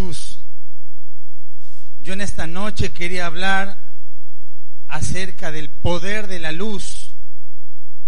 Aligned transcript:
Jesús. 0.00 0.38
Yo 2.02 2.14
en 2.14 2.22
esta 2.22 2.46
noche 2.46 2.90
quería 2.90 3.26
hablar 3.26 3.76
acerca 4.88 5.52
del 5.52 5.68
poder 5.68 6.26
de 6.26 6.38
la 6.38 6.52
luz. 6.52 7.10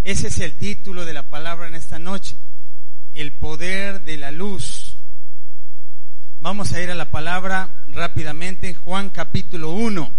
Ese 0.03 0.27
es 0.27 0.39
el 0.39 0.53
título 0.53 1.05
de 1.05 1.13
la 1.13 1.23
palabra 1.29 1.67
en 1.67 1.75
esta 1.75 1.99
noche, 1.99 2.35
el 3.13 3.31
poder 3.31 4.01
de 4.03 4.17
la 4.17 4.31
luz. 4.31 4.95
Vamos 6.41 6.73
a 6.73 6.81
ir 6.81 6.89
a 6.89 6.95
la 6.95 7.11
palabra 7.11 7.69
rápidamente 7.89 8.67
en 8.69 8.73
Juan 8.73 9.11
capítulo 9.11 9.69
1, 9.69 10.11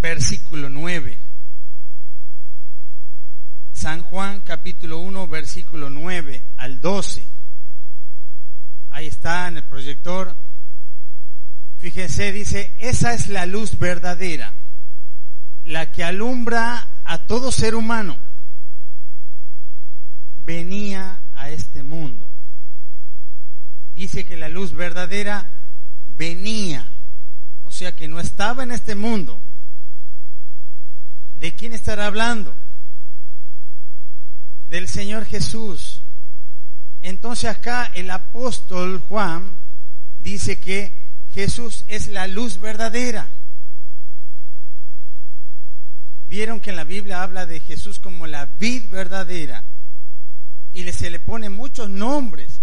versículo 0.00 0.70
9. 0.70 1.18
San 3.74 4.02
Juan 4.02 4.40
capítulo 4.40 4.98
1, 4.98 5.28
versículo 5.28 5.90
9 5.90 6.42
al 6.56 6.80
12. 6.80 7.31
Ahí 8.92 9.06
está 9.06 9.48
en 9.48 9.56
el 9.56 9.62
proyector. 9.64 10.36
Fíjense, 11.78 12.30
dice, 12.30 12.72
esa 12.78 13.14
es 13.14 13.28
la 13.28 13.46
luz 13.46 13.78
verdadera, 13.78 14.52
la 15.64 15.90
que 15.90 16.04
alumbra 16.04 16.86
a 17.04 17.18
todo 17.18 17.50
ser 17.50 17.74
humano. 17.74 18.16
Venía 20.44 21.22
a 21.34 21.50
este 21.50 21.82
mundo. 21.82 22.28
Dice 23.96 24.24
que 24.24 24.36
la 24.36 24.48
luz 24.48 24.72
verdadera 24.72 25.50
venía, 26.16 26.86
o 27.64 27.70
sea 27.70 27.96
que 27.96 28.08
no 28.08 28.20
estaba 28.20 28.62
en 28.62 28.72
este 28.72 28.94
mundo. 28.94 29.40
¿De 31.40 31.54
quién 31.54 31.72
estará 31.72 32.06
hablando? 32.06 32.54
Del 34.68 34.86
Señor 34.86 35.24
Jesús. 35.24 35.91
Entonces 37.02 37.50
acá 37.50 37.90
el 37.94 38.10
apóstol 38.10 39.00
Juan 39.00 39.56
dice 40.20 40.58
que 40.58 40.94
Jesús 41.34 41.84
es 41.88 42.08
la 42.08 42.28
luz 42.28 42.60
verdadera. 42.60 43.28
Vieron 46.28 46.60
que 46.60 46.70
en 46.70 46.76
la 46.76 46.84
Biblia 46.84 47.22
habla 47.22 47.44
de 47.44 47.60
Jesús 47.60 47.98
como 47.98 48.26
la 48.26 48.46
vid 48.46 48.88
verdadera 48.88 49.62
y 50.72 50.90
se 50.92 51.10
le 51.10 51.18
pone 51.18 51.50
muchos 51.50 51.90
nombres. 51.90 52.60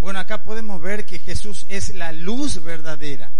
Bueno, 0.00 0.18
acá 0.18 0.42
podemos 0.42 0.80
ver 0.80 1.06
que 1.06 1.18
Jesús 1.18 1.66
es 1.68 1.94
la 1.94 2.12
luz 2.12 2.62
verdadera. 2.62 3.30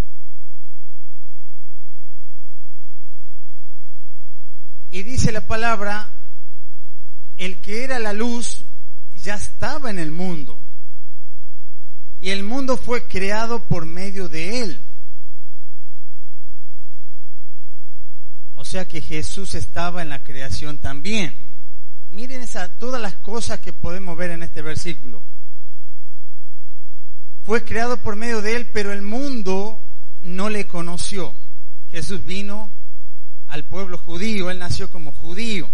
Y 4.91 5.03
dice 5.03 5.33
la 5.33 5.47
palabra, 5.47 6.09
el 7.37 7.59
que 7.59 7.85
era 7.85 7.99
la 7.99 8.13
luz 8.13 8.65
ya 9.23 9.35
estaba 9.35 9.91
en 9.91 9.99
el 9.99 10.11
mundo 10.11 10.59
y 12.21 12.31
el 12.31 12.43
mundo 12.43 12.77
fue 12.77 13.05
creado 13.05 13.61
por 13.61 13.87
medio 13.87 14.29
de 14.29 14.63
él. 14.63 14.81
O 18.57 18.65
sea 18.65 18.87
que 18.87 19.01
Jesús 19.01 19.55
estaba 19.55 20.03
en 20.03 20.09
la 20.09 20.23
creación 20.23 20.79
también. 20.79 21.35
Miren 22.11 22.43
esa, 22.43 22.69
todas 22.69 23.01
las 23.01 23.15
cosas 23.15 23.61
que 23.61 23.73
podemos 23.73 24.17
ver 24.17 24.31
en 24.31 24.43
este 24.43 24.63
versículo. 24.63 25.23
Fue 27.45 27.65
creado 27.65 27.99
por 27.99 28.17
medio 28.17 28.43
de 28.43 28.57
él, 28.57 28.69
pero 28.73 28.93
el 28.93 29.03
mundo 29.03 29.81
no 30.23 30.49
le 30.49 30.67
conoció. 30.67 31.35
Jesús 31.91 32.25
vino 32.27 32.71
al 33.47 33.65
pueblo 33.65 33.97
judío, 33.97 34.51
él 34.51 34.59
nació 34.59 34.91
como 34.91 35.13
judío. 35.13 35.69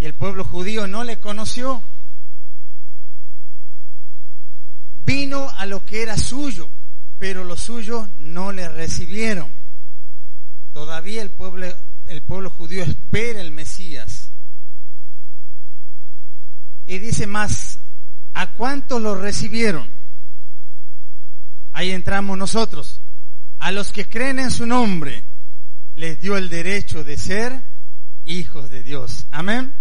Y 0.00 0.06
el 0.06 0.14
pueblo 0.14 0.44
judío 0.44 0.86
no 0.86 1.04
le 1.04 1.18
conoció. 1.18 1.82
Vino 5.04 5.50
a 5.50 5.66
lo 5.66 5.84
que 5.84 6.02
era 6.02 6.16
suyo, 6.16 6.68
pero 7.18 7.44
los 7.44 7.60
suyos 7.60 8.08
no 8.18 8.52
le 8.52 8.68
recibieron. 8.68 9.48
Todavía 10.72 11.22
el 11.22 11.30
pueblo, 11.30 11.66
el 12.06 12.22
pueblo 12.22 12.50
judío 12.50 12.82
espera 12.82 13.40
el 13.40 13.50
Mesías. 13.50 14.30
Y 16.86 16.98
dice 16.98 17.26
más, 17.26 17.78
¿a 18.34 18.52
cuántos 18.52 19.00
lo 19.00 19.14
recibieron? 19.14 19.88
Ahí 21.72 21.90
entramos 21.90 22.36
nosotros. 22.36 23.00
A 23.58 23.70
los 23.70 23.92
que 23.92 24.08
creen 24.08 24.38
en 24.38 24.50
su 24.50 24.66
nombre, 24.66 25.22
les 25.96 26.20
dio 26.20 26.36
el 26.36 26.48
derecho 26.48 27.04
de 27.04 27.16
ser 27.16 27.62
hijos 28.24 28.70
de 28.70 28.82
Dios. 28.82 29.26
Amén. 29.30 29.74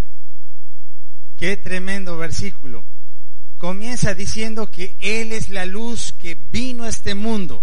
Qué 1.37 1.55
tremendo 1.55 2.17
versículo 2.17 2.83
comienza 3.59 4.15
diciendo 4.15 4.71
que 4.71 4.95
Él 4.99 5.33
es 5.33 5.49
la 5.49 5.65
luz 5.65 6.13
que 6.13 6.35
vino 6.51 6.85
a 6.85 6.89
este 6.89 7.13
mundo, 7.13 7.61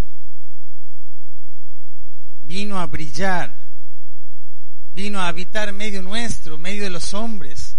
vino 2.44 2.78
a 2.78 2.86
brillar, 2.86 3.56
vino 4.94 5.20
a 5.20 5.28
habitar 5.28 5.72
medio 5.72 6.02
nuestro, 6.02 6.58
medio 6.58 6.84
de 6.84 6.90
los 6.90 7.14
hombres, 7.14 7.76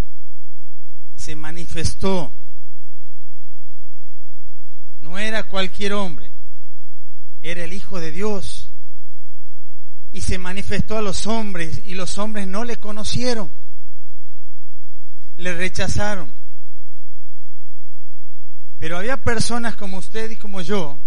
se 1.16 1.36
manifestó. 1.36 2.34
No 5.02 5.20
era 5.20 5.44
cualquier 5.44 5.94
hombre, 5.94 6.32
era 7.44 7.64
el 7.64 7.72
Hijo 7.72 8.00
de 8.00 8.12
Dios. 8.12 8.72
Y 10.12 10.22
se 10.22 10.40
manifestó 10.40 10.98
a 10.98 11.02
los 11.02 11.28
hombres 11.28 11.84
y 11.86 11.94
los 11.94 12.18
hombres 12.18 12.48
no 12.48 12.64
le 12.64 12.78
conocieron, 12.78 13.52
le 15.38 15.54
rechazaron. 15.54 16.32
Pero 18.80 18.98
había 18.98 19.18
personas 19.18 19.76
como 19.76 19.98
usted 19.98 20.30
y 20.30 20.36
como 20.36 20.62
yo 20.62 20.98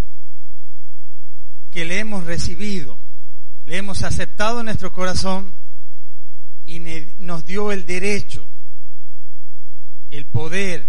que 1.73 1.85
le 1.85 2.01
hemos 2.01 2.25
recibido, 2.25 2.99
le 3.67 3.77
hemos 3.77 4.03
aceptado 4.03 4.61
en 4.61 4.67
nuestro 4.67 4.93
corazón 4.93 5.55
y 6.67 6.81
nos 7.19 7.47
dio 7.47 7.71
el 7.71 7.87
derecho, 7.87 8.47
el 10.11 10.25
poder 10.27 10.87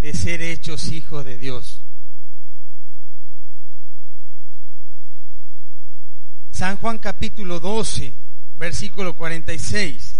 de 0.00 0.12
ser 0.12 0.42
hechos 0.42 0.90
hijos 0.92 1.24
de 1.24 1.38
Dios. 1.38 1.80
San 6.50 6.76
Juan 6.76 6.98
capítulo 6.98 7.58
12, 7.60 8.12
versículo 8.58 9.14
46. 9.14 10.11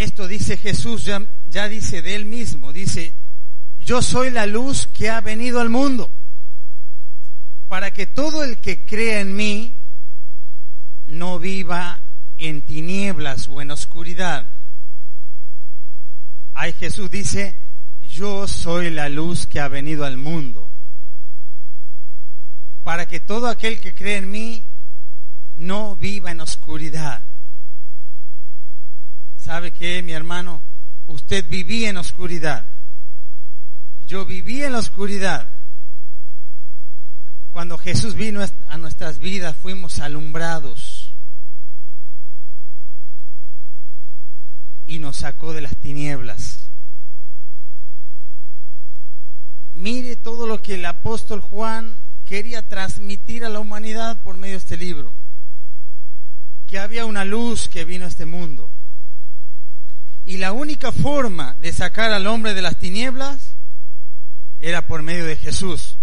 Esto 0.00 0.26
dice 0.26 0.56
Jesús, 0.56 1.04
ya, 1.04 1.22
ya 1.50 1.68
dice 1.68 2.00
de 2.00 2.14
él 2.14 2.24
mismo, 2.24 2.72
dice, 2.72 3.12
yo 3.84 4.00
soy 4.00 4.30
la 4.30 4.46
luz 4.46 4.86
que 4.86 5.10
ha 5.10 5.20
venido 5.20 5.60
al 5.60 5.68
mundo, 5.68 6.10
para 7.68 7.90
que 7.90 8.06
todo 8.06 8.42
el 8.42 8.56
que 8.56 8.82
crea 8.82 9.20
en 9.20 9.36
mí 9.36 9.74
no 11.06 11.38
viva 11.38 12.00
en 12.38 12.62
tinieblas 12.62 13.46
o 13.50 13.60
en 13.60 13.72
oscuridad. 13.72 14.46
Ahí 16.54 16.72
Jesús 16.72 17.10
dice, 17.10 17.54
yo 18.08 18.48
soy 18.48 18.88
la 18.88 19.10
luz 19.10 19.46
que 19.46 19.60
ha 19.60 19.68
venido 19.68 20.06
al 20.06 20.16
mundo, 20.16 20.70
para 22.84 23.04
que 23.04 23.20
todo 23.20 23.48
aquel 23.48 23.78
que 23.80 23.92
cree 23.92 24.16
en 24.16 24.30
mí 24.30 24.64
no 25.58 25.94
viva 25.94 26.30
en 26.30 26.40
oscuridad. 26.40 27.20
¿Sabe 29.44 29.70
qué, 29.70 30.02
mi 30.02 30.12
hermano? 30.12 30.60
Usted 31.06 31.48
vivía 31.48 31.88
en 31.88 31.96
oscuridad. 31.96 32.66
Yo 34.06 34.26
vivía 34.26 34.66
en 34.66 34.72
la 34.72 34.78
oscuridad. 34.78 35.48
Cuando 37.50 37.78
Jesús 37.78 38.14
vino 38.14 38.40
a 38.68 38.78
nuestras 38.78 39.18
vidas 39.18 39.56
fuimos 39.56 39.98
alumbrados 39.98 41.12
y 44.86 44.98
nos 44.98 45.16
sacó 45.16 45.52
de 45.52 45.62
las 45.62 45.74
tinieblas. 45.76 46.68
Mire 49.74 50.16
todo 50.16 50.46
lo 50.46 50.60
que 50.60 50.74
el 50.74 50.84
apóstol 50.84 51.40
Juan 51.40 51.94
quería 52.26 52.68
transmitir 52.68 53.44
a 53.44 53.48
la 53.48 53.58
humanidad 53.58 54.22
por 54.22 54.36
medio 54.36 54.54
de 54.54 54.58
este 54.58 54.76
libro. 54.76 55.12
Que 56.68 56.78
había 56.78 57.06
una 57.06 57.24
luz 57.24 57.68
que 57.68 57.84
vino 57.84 58.04
a 58.04 58.08
este 58.08 58.26
mundo 58.26 58.70
y 60.30 60.36
la 60.36 60.52
única 60.52 60.92
forma 60.92 61.56
de 61.60 61.72
sacar 61.72 62.12
al 62.12 62.28
hombre 62.28 62.54
de 62.54 62.62
las 62.62 62.78
tinieblas 62.78 63.56
era 64.60 64.86
por 64.86 65.02
medio 65.02 65.26
de 65.26 65.34
Jesús. 65.34 65.96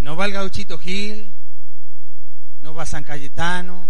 No 0.00 0.16
va 0.16 0.26
el 0.26 0.32
gauchito 0.32 0.76
Gil, 0.76 1.32
no 2.60 2.74
va 2.74 2.84
San 2.84 3.04
Cayetano, 3.04 3.88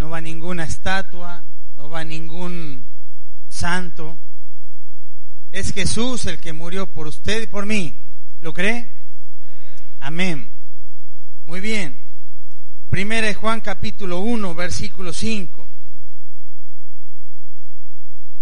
no 0.00 0.10
va 0.10 0.20
ninguna 0.20 0.64
estatua, 0.64 1.44
no 1.76 1.88
va 1.88 2.02
ningún 2.02 2.82
santo. 3.48 4.18
Es 5.52 5.72
Jesús 5.72 6.26
el 6.26 6.40
que 6.40 6.52
murió 6.52 6.86
por 6.88 7.06
usted 7.06 7.42
y 7.42 7.46
por 7.46 7.66
mí. 7.66 7.94
¿Lo 8.40 8.52
cree? 8.52 8.88
Amén. 10.00 10.48
Muy 11.46 11.60
bien. 11.60 12.07
Primera 12.90 13.26
de 13.26 13.34
Juan 13.34 13.60
capítulo 13.60 14.20
1, 14.20 14.54
versículo 14.54 15.12
5. 15.12 15.66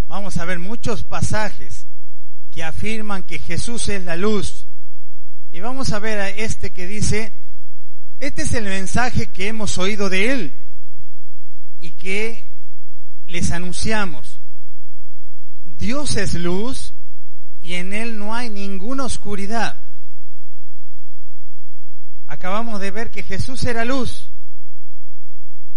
Vamos 0.09 0.37
a 0.37 0.45
ver 0.45 0.61
muchos 0.61 1.03
pasajes 1.03 1.87
que 2.55 2.63
afirman 2.63 3.25
que 3.25 3.41
Jesús 3.41 3.89
es 3.89 4.05
la 4.05 4.17
luz. 4.17 4.67
Y 5.51 5.61
vamos 5.61 5.93
a 5.93 5.99
ver 5.99 6.21
a 6.21 6.29
este 6.31 6.71
que 6.71 6.87
dice, 6.87 7.33
este 8.21 8.43
es 8.43 8.55
el 8.55 8.65
mensaje 8.65 9.27
que 9.27 9.49
hemos 9.49 9.79
oído 9.79 10.09
de 10.09 10.33
Él 10.33 10.53
y 11.81 11.91
que 11.91 12.45
les 13.27 13.51
anunciamos. 13.51 14.39
Dios 15.79 16.17
es 16.17 16.35
luz 16.35 16.93
y 17.63 17.75
en 17.75 17.93
Él 17.93 18.17
no 18.17 18.33
hay 18.33 18.49
ninguna 18.49 19.05
oscuridad. 19.05 19.77
Acabamos 22.29 22.81
de 22.81 22.91
ver 22.93 23.11
que 23.11 23.25
Jesús 23.25 23.65
era 23.65 23.85
luz. 23.85 24.26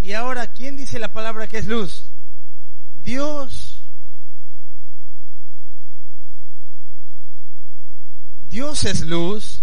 Y 0.09 0.13
ahora, 0.13 0.47
¿quién 0.47 0.75
dice 0.75 0.97
la 0.97 1.13
palabra 1.13 1.45
que 1.45 1.59
es 1.59 1.67
luz? 1.67 2.05
Dios. 3.03 3.79
Dios 8.49 8.85
es 8.85 9.01
luz. 9.01 9.61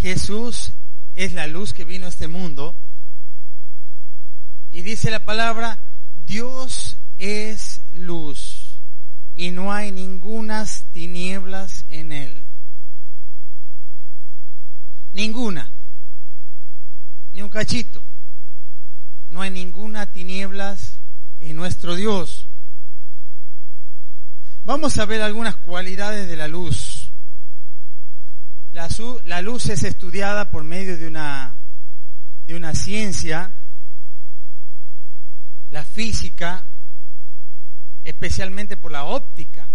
Jesús 0.00 0.72
es 1.14 1.34
la 1.34 1.46
luz 1.46 1.74
que 1.74 1.84
vino 1.84 2.06
a 2.06 2.08
este 2.08 2.26
mundo. 2.26 2.74
Y 4.72 4.80
dice 4.80 5.10
la 5.10 5.22
palabra, 5.22 5.78
Dios 6.26 6.96
es 7.18 7.82
luz 7.94 8.78
y 9.36 9.50
no 9.50 9.74
hay 9.74 9.92
ningunas 9.92 10.86
tinieblas 10.94 11.84
en 11.90 12.12
él. 12.12 12.42
Ninguna. 15.12 15.70
Ni 17.34 17.42
un 17.42 17.50
cachito. 17.50 18.02
No 19.32 19.40
hay 19.40 19.50
ninguna 19.50 20.12
tinieblas 20.12 20.98
en 21.40 21.56
nuestro 21.56 21.94
Dios. 21.94 22.46
Vamos 24.66 24.98
a 24.98 25.06
ver 25.06 25.22
algunas 25.22 25.56
cualidades 25.56 26.28
de 26.28 26.36
la 26.36 26.48
luz. 26.48 27.10
La, 28.74 29.40
luz 29.40 29.70
es 29.70 29.84
estudiada 29.84 30.50
por 30.50 30.64
medio 30.64 30.98
de 30.98 31.06
una, 31.06 31.54
de 32.46 32.54
una 32.54 32.74
ciencia 32.74 33.50
la 35.70 35.82
física, 35.82 36.64
especialmente 38.04 38.76
por 38.76 38.92
la 38.92 39.04
óptica. 39.04 39.66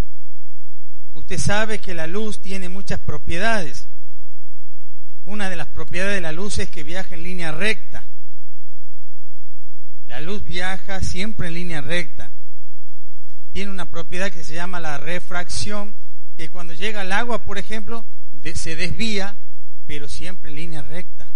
Usted 1.16 1.40
sabe 1.40 1.80
que 1.80 1.96
la 1.96 2.06
luz 2.06 2.40
tiene 2.42 2.70
muchas 2.70 3.00
propiedades. 3.00 3.88
Una 5.26 5.50
de 5.50 5.56
las 5.56 5.68
propiedades 5.68 6.14
de 6.14 6.22
la 6.22 6.32
luz 6.32 6.60
es 6.60 6.70
que 6.70 6.84
viaja 6.84 7.16
en 7.16 7.24
línea 7.24 7.52
recta. 7.52 8.04
La 10.08 10.22
luz 10.22 10.44
viaja 10.44 11.02
siempre 11.02 11.48
en 11.48 11.54
línea 11.54 11.82
recta. 11.82 12.32
Tiene 13.54 13.72
una 13.72 13.86
propiedad 13.86 14.32
que 14.32 14.44
se 14.44 14.56
llama 14.56 14.80
la 14.80 14.98
refracción, 14.98 15.94
que 16.38 16.50
cuando 16.50 16.74
llega 16.74 17.02
al 17.02 17.12
agua, 17.12 17.44
por 17.44 17.58
ejemplo, 17.58 18.06
se 18.56 18.76
desvía, 18.76 19.36
pero 19.86 20.08
siempre 20.08 20.50
en 20.50 20.56
línea 20.56 20.82
recta. 20.82 21.28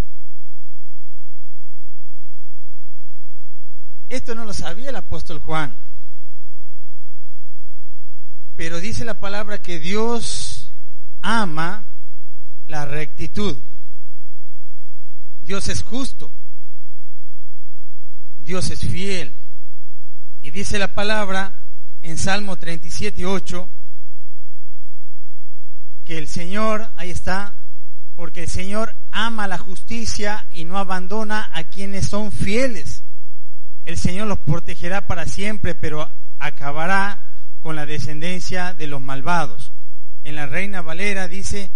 Esto 4.09 4.35
no 4.35 4.45
lo 4.45 4.53
sabía 4.53 4.89
el 4.89 4.95
apóstol 4.95 5.39
Juan. 5.39 5.74
Pero 8.57 8.79
dice 8.79 9.06
la 9.06 9.19
palabra 9.19 9.62
que 9.62 9.79
Dios 9.79 10.69
ama 11.21 11.83
la 12.67 12.85
rectitud. 12.85 13.57
Dios 15.45 15.67
es 15.69 15.83
justo. 15.83 16.31
Dios 18.51 18.69
es 18.69 18.81
fiel. 18.81 19.33
Y 20.42 20.51
dice 20.51 20.77
la 20.77 20.94
palabra 20.94 21.53
en 22.01 22.18
Salmo 22.18 22.57
37, 22.57 23.25
8, 23.25 23.69
que 26.06 26.18
el 26.18 26.27
Señor, 26.27 26.89
ahí 26.98 27.12
está, 27.12 27.53
porque 28.18 28.44
el 28.44 28.50
Señor 28.50 28.94
ama 29.09 29.48
la 29.48 29.57
justicia 29.57 30.48
y 30.51 30.65
no 30.65 30.77
abandona 30.77 31.50
a 31.53 31.63
quienes 31.63 32.07
son 32.07 32.33
fieles 32.33 33.03
el 33.86 33.98
Señor 33.98 34.27
los 34.27 34.39
protegerá 34.39 35.07
para 35.07 35.25
siempre, 35.25 35.74
pero 35.74 36.09
acabará 36.39 37.21
con 37.62 37.77
la 37.77 37.86
descendencia 37.86 38.74
de 38.74 38.88
los 38.88 39.00
malvados. 39.00 39.71
En 40.25 40.36
la 40.36 40.45
Reina 40.45 40.81
Valera 40.81 41.30
dice 41.30 41.71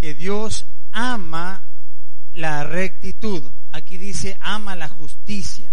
que 0.00 0.14
Dios 0.14 0.66
ama 0.90 1.62
la 2.34 2.64
rectitud. 2.64 3.44
Aquí 3.72 3.96
dice 3.96 4.36
ama 4.40 4.74
la 4.74 4.88
justicia. 4.88 5.70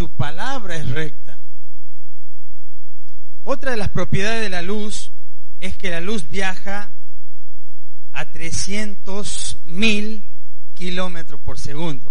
Su 0.00 0.08
palabra 0.08 0.76
es 0.76 0.88
recta. 0.88 1.36
Otra 3.44 3.72
de 3.72 3.76
las 3.76 3.90
propiedades 3.90 4.40
de 4.40 4.48
la 4.48 4.62
luz 4.62 5.12
es 5.60 5.76
que 5.76 5.90
la 5.90 6.00
luz 6.00 6.26
viaja 6.30 6.88
a 8.14 8.32
300 8.32 9.58
mil 9.66 10.22
kilómetros 10.74 11.38
por 11.42 11.58
segundo. 11.58 12.10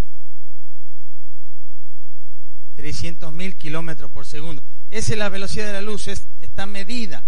300 2.76 3.34
mil 3.34 3.56
kilómetros 3.56 4.12
por 4.12 4.28
segundo. 4.28 4.62
Esa 4.92 5.14
es 5.14 5.18
la 5.18 5.30
velocidad 5.30 5.66
de 5.66 5.74
la 5.74 5.82
luz, 5.82 6.10
está 6.10 6.68
medida, 6.68 7.24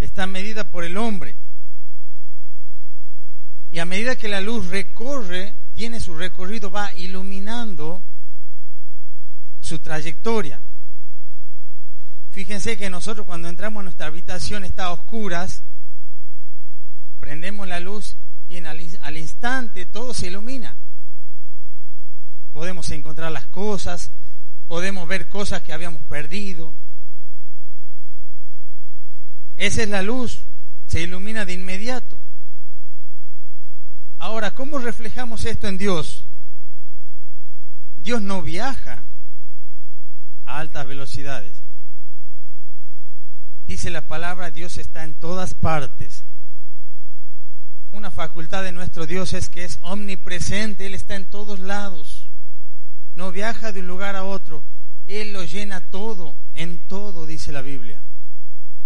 está 0.00 0.26
medida 0.26 0.70
por 0.70 0.84
el 0.84 0.96
hombre. 0.96 1.34
Y 3.70 3.80
a 3.80 3.84
medida 3.84 4.16
que 4.16 4.28
la 4.28 4.40
luz 4.40 4.68
recorre, 4.68 5.52
tiene 5.74 6.00
su 6.00 6.14
recorrido, 6.14 6.70
va 6.70 6.94
iluminando 6.94 8.00
su 9.72 9.78
trayectoria. 9.78 10.60
Fíjense 12.30 12.76
que 12.76 12.90
nosotros 12.90 13.24
cuando 13.24 13.48
entramos 13.48 13.80
en 13.80 13.84
nuestra 13.86 14.08
habitación 14.08 14.64
está 14.64 14.84
a 14.84 14.92
oscuras, 14.92 15.62
prendemos 17.20 17.66
la 17.66 17.80
luz 17.80 18.16
y 18.50 18.58
en 18.58 18.66
al 18.66 19.16
instante 19.16 19.86
todo 19.86 20.12
se 20.12 20.26
ilumina. 20.26 20.76
Podemos 22.52 22.90
encontrar 22.90 23.32
las 23.32 23.46
cosas, 23.46 24.10
podemos 24.68 25.08
ver 25.08 25.30
cosas 25.30 25.62
que 25.62 25.72
habíamos 25.72 26.02
perdido. 26.02 26.74
Esa 29.56 29.84
es 29.84 29.88
la 29.88 30.02
luz, 30.02 30.40
se 30.86 31.00
ilumina 31.00 31.46
de 31.46 31.54
inmediato. 31.54 32.18
Ahora, 34.18 34.50
¿cómo 34.50 34.78
reflejamos 34.80 35.46
esto 35.46 35.66
en 35.66 35.78
Dios? 35.78 36.26
Dios 38.02 38.20
no 38.20 38.42
viaja 38.42 39.04
altas 40.58 40.86
velocidades. 40.86 41.56
Dice 43.66 43.90
la 43.90 44.06
palabra, 44.06 44.50
Dios 44.50 44.78
está 44.78 45.04
en 45.04 45.14
todas 45.14 45.54
partes. 45.54 46.24
Una 47.92 48.10
facultad 48.10 48.62
de 48.62 48.72
nuestro 48.72 49.06
Dios 49.06 49.32
es 49.32 49.48
que 49.48 49.64
es 49.64 49.78
omnipresente, 49.82 50.86
Él 50.86 50.94
está 50.94 51.16
en 51.16 51.26
todos 51.26 51.60
lados 51.60 52.26
no 53.14 53.30
viaja 53.32 53.72
de 53.72 53.80
un 53.80 53.86
lugar 53.86 54.16
a 54.16 54.24
otro, 54.24 54.62
Él 55.06 55.32
lo 55.32 55.44
llena 55.44 55.80
todo, 55.80 56.34
en 56.54 56.78
todo, 56.88 57.26
dice 57.26 57.52
la 57.52 57.62
Biblia. 57.62 58.00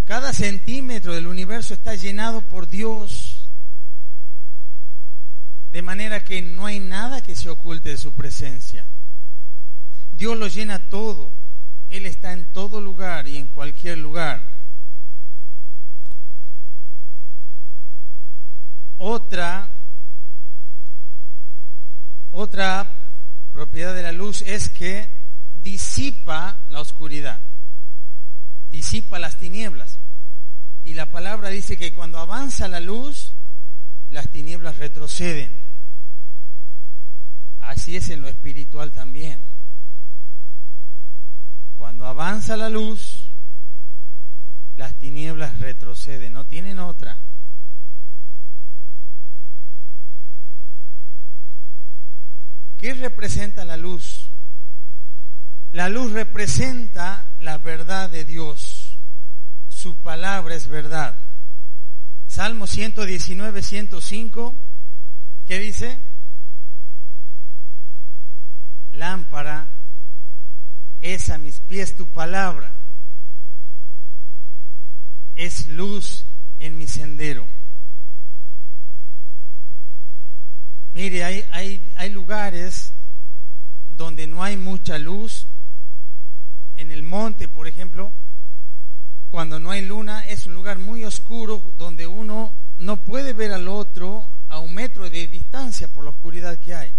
Cada 0.05 0.33
centímetro 0.33 1.15
del 1.15 1.27
universo 1.27 1.75
está 1.75 1.95
llenado 1.95 2.43
por 2.43 2.69
Dios, 2.69 3.49
de 5.73 5.83
manera 5.83 6.25
que 6.25 6.43
no 6.43 6.67
hay 6.67 6.81
nada 6.81 7.23
que 7.23 7.37
se 7.37 7.51
oculte 7.51 7.91
de 7.91 7.97
su 7.97 8.13
presencia. 8.13 8.87
Dios 10.13 10.39
lo 10.39 10.47
llena 10.47 10.79
todo, 10.79 11.31
Él 11.97 12.05
está 12.05 12.35
en 12.35 12.45
todo 12.53 12.79
lugar 12.83 13.27
y 13.27 13.39
en 13.39 13.47
cualquier 13.47 13.97
lugar. 13.97 14.43
Otra, 18.99 19.69
otra 22.33 22.87
propiedad 23.55 23.95
de 23.95 24.03
la 24.03 24.13
luz 24.13 24.43
es 24.43 24.69
que 24.69 25.09
disipa 25.65 26.59
la 26.69 26.83
oscuridad, 26.83 27.41
disipa 28.71 29.19
las 29.19 29.37
tinieblas. 29.37 29.99
Y 30.85 30.93
la 30.93 31.11
palabra 31.11 31.49
dice 31.49 31.79
que 31.79 31.95
cuando 31.95 32.19
avanza 32.19 32.69
la 32.69 32.81
luz, 32.81 33.33
las 34.11 34.31
tinieblas 34.31 34.77
retroceden. 34.77 35.57
Así 37.61 37.97
es 37.97 38.11
en 38.11 38.21
lo 38.21 38.29
espiritual 38.29 38.93
también. 38.93 39.56
Cuando 41.79 42.07
avanza 42.07 42.57
la 42.57 42.69
luz, 42.69 43.29
las 44.77 44.95
tinieblas 44.95 45.59
retroceden, 45.61 46.33
no 46.33 46.45
tienen 46.45 46.79
otra. 46.79 47.17
¿Qué 52.79 52.95
representa 52.95 53.65
la 53.65 53.77
luz? 53.77 54.29
La 55.73 55.89
luz 55.89 56.13
representa 56.13 57.27
la 57.41 57.59
verdad 57.59 58.11
de 58.11 58.25
Dios. 58.25 58.97
Su 59.69 59.95
palabra 59.97 60.55
es 60.55 60.69
verdad. 60.69 61.15
Salmo 62.27 62.67
119, 62.67 63.63
105, 63.63 64.55
¿qué 65.47 65.59
dice? 65.59 65.99
lámpara 68.97 69.69
es 71.15 71.31
a 71.31 71.39
mis 71.39 71.61
pies 71.61 71.97
tu 71.97 72.07
palabra, 72.07 72.73
es 75.37 75.67
luz 75.69 76.25
en 76.59 76.77
mi 76.77 76.87
sendero. 76.87 77.47
Mire, 80.95 81.25
hay, 81.25 81.45
hay, 81.53 81.93
hay 81.97 82.11
lugares 82.11 82.93
donde 83.97 84.27
no 84.27 84.43
hay 84.43 84.57
mucha 84.57 84.99
luz. 84.99 85.47
En 86.77 86.91
el 86.91 87.03
monte, 87.03 87.49
por 87.49 87.69
ejemplo, 87.69 88.13
cuando 89.31 89.59
no 89.59 89.71
hay 89.71 89.85
luna, 89.85 90.27
es 90.27 90.47
un 90.47 90.55
lugar 90.55 90.79
muy 90.79 91.05
oscuro 91.05 91.63
donde 91.79 92.07
uno 92.07 92.53
no 92.79 92.97
puede 92.97 93.33
ver 93.33 93.53
al 93.53 93.69
otro 93.69 94.25
a 94.49 94.59
un 94.59 94.75
metro 94.75 95.09
de 95.09 95.27
distancia 95.27 95.89
por 95.89 96.05
la 96.05 96.11
oscuridad 96.11 96.59
que 96.59 96.75
hay. 96.75 96.93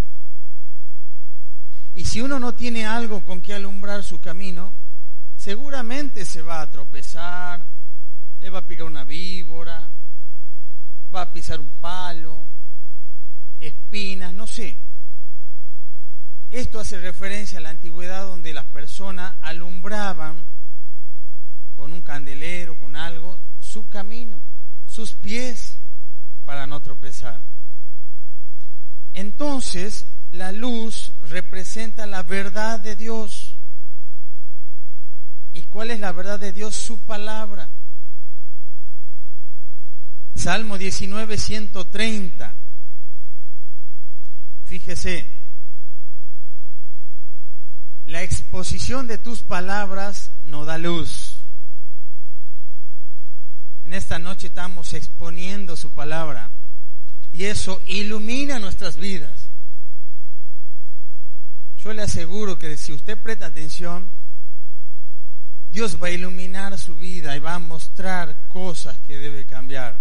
Y 1.97 2.05
si 2.05 2.21
uno 2.21 2.37
no 2.37 2.53
tiene 2.53 2.85
algo 2.85 3.23
con 3.23 3.41
que 3.41 3.55
alumbrar 3.55 4.03
su 4.03 4.19
camino, 4.19 4.71
seguramente 5.35 6.25
se 6.25 6.43
va 6.43 6.61
a 6.61 6.69
tropezar, 6.69 7.59
va 8.53 8.59
a 8.59 8.61
picar 8.61 8.85
una 8.85 9.03
víbora, 9.03 9.89
va 11.13 11.21
a 11.23 11.33
pisar 11.33 11.59
un 11.59 11.71
palo, 11.81 12.37
espinas, 13.59 14.31
no 14.31 14.45
sé. 14.45 14.77
Esto 16.51 16.79
hace 16.79 16.99
referencia 16.99 17.57
a 17.57 17.61
la 17.63 17.71
antigüedad 17.71 18.27
donde 18.27 18.53
las 18.53 18.65
personas 18.65 19.33
alumbraban 19.41 20.35
con 21.75 21.93
un 21.93 22.03
candelero, 22.03 22.77
con 22.77 22.95
algo, 22.95 23.39
su 23.59 23.89
camino, 23.89 24.39
sus 24.87 25.13
pies, 25.13 25.79
para 26.45 26.67
no 26.67 26.79
tropezar. 26.79 27.41
Entonces, 29.15 30.05
la 30.31 30.51
luz 30.51 31.13
representa 31.29 32.05
la 32.05 32.23
verdad 32.23 32.79
de 32.79 32.95
Dios. 32.95 33.55
¿Y 35.53 35.63
cuál 35.63 35.91
es 35.91 35.99
la 35.99 36.11
verdad 36.11 36.39
de 36.39 36.53
Dios? 36.53 36.75
Su 36.75 36.99
palabra. 36.99 37.69
Salmo 40.35 40.77
19, 40.77 41.37
130. 41.37 42.53
Fíjese, 44.65 45.27
la 48.05 48.21
exposición 48.21 49.07
de 49.07 49.17
tus 49.17 49.39
palabras 49.39 50.31
no 50.45 50.65
da 50.65 50.77
luz. 50.77 51.37
En 53.85 53.93
esta 53.93 54.19
noche 54.19 54.47
estamos 54.47 54.93
exponiendo 54.93 55.75
su 55.75 55.91
palabra 55.91 56.49
y 57.31 57.45
eso 57.45 57.81
ilumina 57.87 58.59
nuestras 58.59 58.97
vidas. 58.97 59.46
Yo 61.87 61.93
le 61.93 62.01
aseguro 62.01 62.59
que 62.59 62.75
si 62.75 62.91
usted 62.91 63.17
presta 63.17 63.45
atención, 63.45 64.09
Dios 65.71 65.97
va 66.03 66.07
a 66.07 66.11
iluminar 66.11 66.77
su 66.77 66.95
vida 66.95 67.33
y 67.33 67.39
va 67.39 67.53
a 67.53 67.59
mostrar 67.59 68.35
cosas 68.49 68.97
que 69.07 69.17
debe 69.17 69.45
cambiar. 69.45 69.95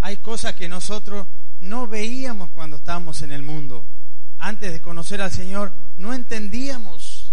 Hay 0.00 0.18
cosas 0.18 0.54
que 0.54 0.68
nosotros 0.68 1.26
no 1.60 1.88
veíamos 1.88 2.52
cuando 2.52 2.76
estábamos 2.76 3.22
en 3.22 3.32
el 3.32 3.42
mundo. 3.42 3.84
Antes 4.38 4.70
de 4.70 4.80
conocer 4.80 5.20
al 5.20 5.32
Señor, 5.32 5.72
no 5.96 6.14
entendíamos 6.14 7.32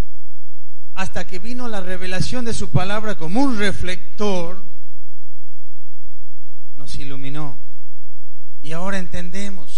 hasta 0.95 1.27
que 1.27 1.37
vino 1.37 1.67
la 1.67 1.81
revelación 1.81 2.45
de 2.45 2.55
su 2.55 2.71
palabra 2.71 3.13
como 3.13 3.43
un 3.43 3.59
reflector, 3.59 4.63
nos 6.77 6.97
iluminó. 6.97 7.59
Y 8.63 8.71
ahora 8.71 8.97
entendemos. 8.97 9.76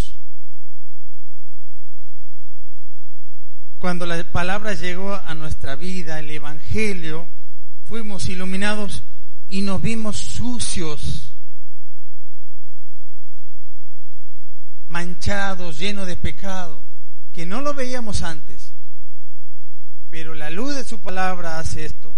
Cuando 3.80 4.06
la 4.06 4.22
palabra 4.26 4.74
llegó 4.74 5.14
a 5.14 5.34
nuestra 5.36 5.76
vida, 5.76 6.20
el 6.20 6.30
Evangelio, 6.30 7.28
fuimos 7.86 8.28
iluminados 8.28 9.04
y 9.48 9.62
nos 9.62 9.82
vimos 9.82 10.18
sucios 10.18 11.32
manchados, 14.90 15.80
llenos 15.80 16.08
de 16.08 16.18
pecado, 16.18 16.82
que 17.34 17.46
no 17.46 17.62
lo 17.62 17.74
veíamos 17.74 18.22
antes. 18.22 18.74
Pero 20.12 20.36
la 20.36 20.50
luz 20.50 20.76
de 20.76 20.84
su 20.84 21.00
palabra 21.00 21.60
hace 21.60 21.86
esto. 21.86 22.14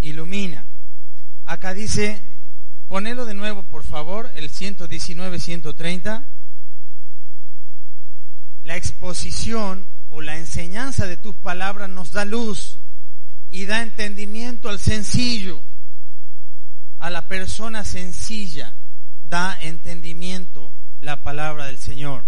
Ilumina. 0.00 0.64
Acá 1.44 1.74
dice, 1.74 2.22
ponelo 2.88 3.26
de 3.26 3.34
nuevo, 3.34 3.62
por 3.64 3.82
favor, 3.82 4.30
el 4.36 4.48
119, 4.48 5.38
130. 5.38 6.24
La 8.64 8.76
exposición 8.76 9.84
o 10.10 10.20
la 10.20 10.38
enseñanza 10.38 11.06
de 11.06 11.16
tus 11.16 11.34
palabras 11.34 11.88
nos 11.88 12.12
da 12.12 12.24
luz 12.24 12.78
y 13.50 13.66
da 13.66 13.82
entendimiento 13.82 14.68
al 14.68 14.80
sencillo, 14.80 15.60
a 16.98 17.10
la 17.10 17.28
persona 17.28 17.84
sencilla 17.84 18.72
da 19.28 19.58
entendimiento 19.60 20.70
la 21.00 21.22
palabra 21.22 21.66
del 21.66 21.78
Señor. 21.78 22.24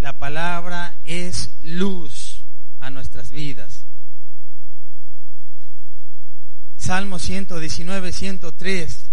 La 0.00 0.18
palabra 0.18 0.96
es 1.04 1.50
luz 1.62 2.42
a 2.80 2.90
nuestras 2.90 3.30
vidas. 3.30 3.84
Salmo 6.76 7.18
119, 7.18 8.12
103, 8.12 9.06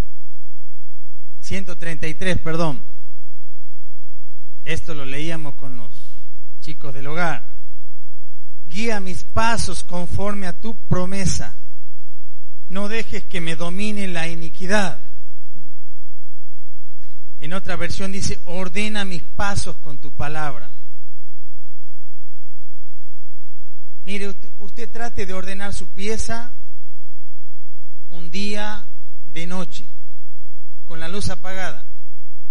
133, 1.42 2.38
perdón. 2.40 2.97
Esto 4.68 4.94
lo 4.94 5.06
leíamos 5.06 5.56
con 5.56 5.78
los 5.78 5.94
chicos 6.62 6.94
del 6.94 7.08
hogar. 7.08 7.44
Guía 8.70 9.00
mis 9.00 9.24
pasos 9.24 9.84
conforme 9.84 10.46
a 10.46 10.54
tu 10.54 10.76
promesa 10.76 11.56
no 12.70 12.90
dejes 12.90 13.24
que 13.24 13.42
me 13.42 13.56
domine 13.56 14.08
la 14.08 14.28
iniquidad. 14.28 15.00
En 17.40 17.54
otra 17.54 17.76
versión 17.76 18.12
dice, 18.12 18.40
ordena 18.46 19.06
mis 19.06 19.24
pasos 19.24 19.78
con 19.78 20.00
tu 20.00 20.12
palabra. 20.12 20.70
Mire, 24.06 24.36
usted, 24.60 24.90
trate 24.90 25.26
de 25.26 25.34
ordenar 25.34 25.74
su 25.74 25.88
pieza 25.88 26.52
un 28.10 28.32
día 28.32 28.86
de 29.34 29.46
noche, 29.46 29.86
con 30.88 31.00
la 31.00 31.08
luz 31.08 31.30
apagada. 31.30 31.86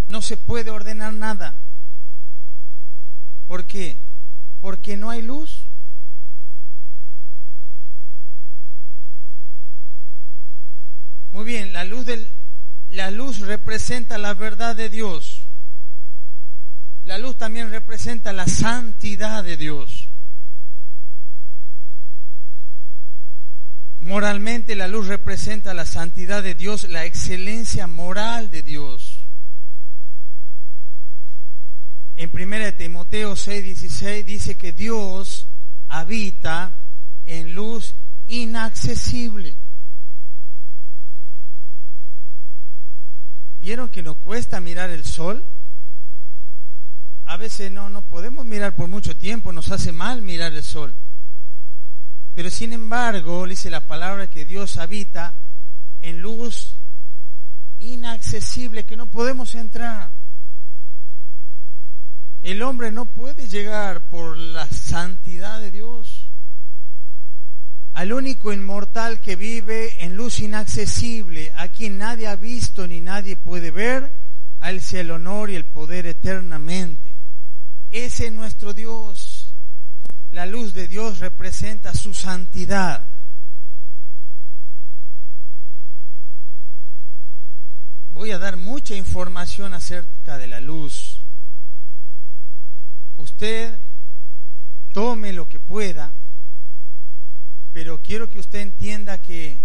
No 0.08 0.22
se 0.22 0.36
puede 0.36 0.70
ordenar 0.70 1.12
nada. 1.12 1.54
¿Por 3.46 3.64
qué? 3.64 3.96
Porque 4.60 4.96
no 4.96 5.10
hay 5.10 5.22
luz. 5.22 5.66
Muy 11.32 11.44
bien, 11.44 11.72
la 11.72 11.84
luz, 11.84 12.06
del, 12.06 12.26
la 12.90 13.10
luz 13.10 13.40
representa 13.40 14.18
la 14.18 14.34
verdad 14.34 14.74
de 14.74 14.88
Dios. 14.88 15.42
La 17.04 17.18
luz 17.18 17.36
también 17.36 17.70
representa 17.70 18.32
la 18.32 18.46
santidad 18.46 19.44
de 19.44 19.56
Dios. 19.56 20.08
Moralmente 24.00 24.74
la 24.76 24.88
luz 24.88 25.08
representa 25.08 25.74
la 25.74 25.84
santidad 25.84 26.42
de 26.42 26.54
Dios, 26.54 26.88
la 26.88 27.04
excelencia 27.04 27.86
moral 27.86 28.50
de 28.50 28.62
Dios. 28.62 29.05
En 32.16 32.30
1 32.32 32.72
Timoteo 32.74 33.36
6:16 33.36 34.24
dice 34.24 34.56
que 34.56 34.72
Dios 34.72 35.46
habita 35.88 36.72
en 37.26 37.54
luz 37.54 37.94
inaccesible. 38.26 39.54
¿Vieron 43.60 43.88
que 43.88 44.02
nos 44.02 44.16
cuesta 44.16 44.60
mirar 44.60 44.90
el 44.90 45.04
sol? 45.04 45.44
A 47.26 47.36
veces 47.36 47.70
no, 47.70 47.90
no 47.90 48.02
podemos 48.02 48.46
mirar 48.46 48.74
por 48.74 48.88
mucho 48.88 49.16
tiempo, 49.16 49.52
nos 49.52 49.70
hace 49.70 49.92
mal 49.92 50.22
mirar 50.22 50.52
el 50.52 50.62
sol. 50.62 50.94
Pero 52.34 52.50
sin 52.50 52.72
embargo, 52.72 53.46
dice 53.46 53.68
la 53.68 53.80
palabra 53.80 54.30
que 54.30 54.44
Dios 54.44 54.76
habita 54.78 55.34
en 56.00 56.22
luz 56.22 56.76
inaccesible 57.80 58.84
que 58.84 58.96
no 58.96 59.06
podemos 59.06 59.54
entrar. 59.54 60.15
El 62.42 62.62
hombre 62.62 62.92
no 62.92 63.04
puede 63.04 63.48
llegar 63.48 64.08
por 64.08 64.36
la 64.36 64.66
santidad 64.66 65.60
de 65.60 65.70
Dios 65.70 66.26
al 67.94 68.12
único 68.12 68.52
inmortal 68.52 69.20
que 69.20 69.36
vive 69.36 70.04
en 70.04 70.16
luz 70.16 70.40
inaccesible, 70.40 71.52
a 71.56 71.68
quien 71.68 71.96
nadie 71.96 72.26
ha 72.26 72.36
visto 72.36 72.86
ni 72.86 73.00
nadie 73.00 73.36
puede 73.36 73.70
ver, 73.70 74.12
a 74.60 74.68
él 74.68 74.82
sea 74.82 75.00
el 75.00 75.10
honor 75.10 75.48
y 75.48 75.54
el 75.54 75.64
poder 75.64 76.04
eternamente. 76.04 77.10
Ese 77.90 78.26
es 78.26 78.32
nuestro 78.32 78.74
Dios. 78.74 79.54
La 80.30 80.44
luz 80.44 80.74
de 80.74 80.88
Dios 80.88 81.20
representa 81.20 81.94
su 81.94 82.12
santidad. 82.12 83.06
voy 88.16 88.32
a 88.32 88.38
dar 88.38 88.56
mucha 88.56 88.96
información 88.96 89.74
acerca 89.74 90.38
de 90.38 90.46
la 90.46 90.58
luz. 90.58 91.15
Usted 93.16 93.78
tome 94.92 95.32
lo 95.32 95.48
que 95.48 95.58
pueda, 95.58 96.12
pero 97.72 98.00
quiero 98.02 98.28
que 98.28 98.38
usted 98.38 98.60
entienda 98.60 99.20
que 99.20 99.58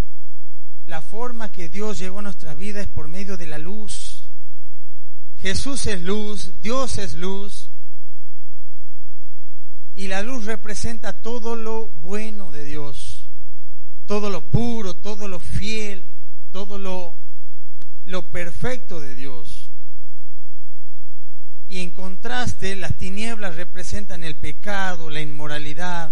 la 0.87 1.01
forma 1.01 1.51
que 1.51 1.69
Dios 1.69 1.99
llegó 1.99 2.19
a 2.19 2.23
nuestra 2.23 2.53
vida 2.53 2.81
es 2.81 2.87
por 2.87 3.07
medio 3.07 3.37
de 3.37 3.47
la 3.47 3.57
luz. 3.57 4.23
Jesús 5.41 5.87
es 5.87 6.01
luz, 6.01 6.51
Dios 6.61 6.97
es 6.97 7.13
luz, 7.15 7.69
y 9.95 10.07
la 10.07 10.21
luz 10.21 10.45
representa 10.45 11.13
todo 11.13 11.55
lo 11.55 11.89
bueno 12.01 12.51
de 12.51 12.63
Dios, 12.63 13.23
todo 14.07 14.29
lo 14.29 14.41
puro, 14.41 14.95
todo 14.95 15.27
lo 15.27 15.39
fiel, 15.39 16.03
todo 16.51 16.77
lo, 16.77 17.13
lo 18.05 18.23
perfecto 18.23 18.99
de 18.99 19.15
Dios. 19.15 19.60
Y 21.71 21.79
en 21.79 21.91
contraste, 21.91 22.75
las 22.75 22.95
tinieblas 22.95 23.55
representan 23.55 24.25
el 24.25 24.35
pecado, 24.35 25.09
la 25.09 25.21
inmoralidad, 25.21 26.11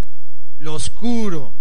lo 0.60 0.75
oscuro. 0.75 1.54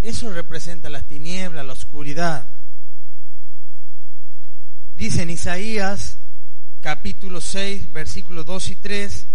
Eso 0.00 0.32
representa 0.32 0.88
las 0.88 1.08
tinieblas, 1.08 1.66
la 1.66 1.72
oscuridad. 1.72 2.46
Dice 4.96 5.22
en 5.22 5.30
Isaías 5.30 6.18
capítulo 6.80 7.40
6, 7.40 7.92
versículos 7.92 8.46
2 8.46 8.70
y 8.70 8.76
3, 8.76 9.26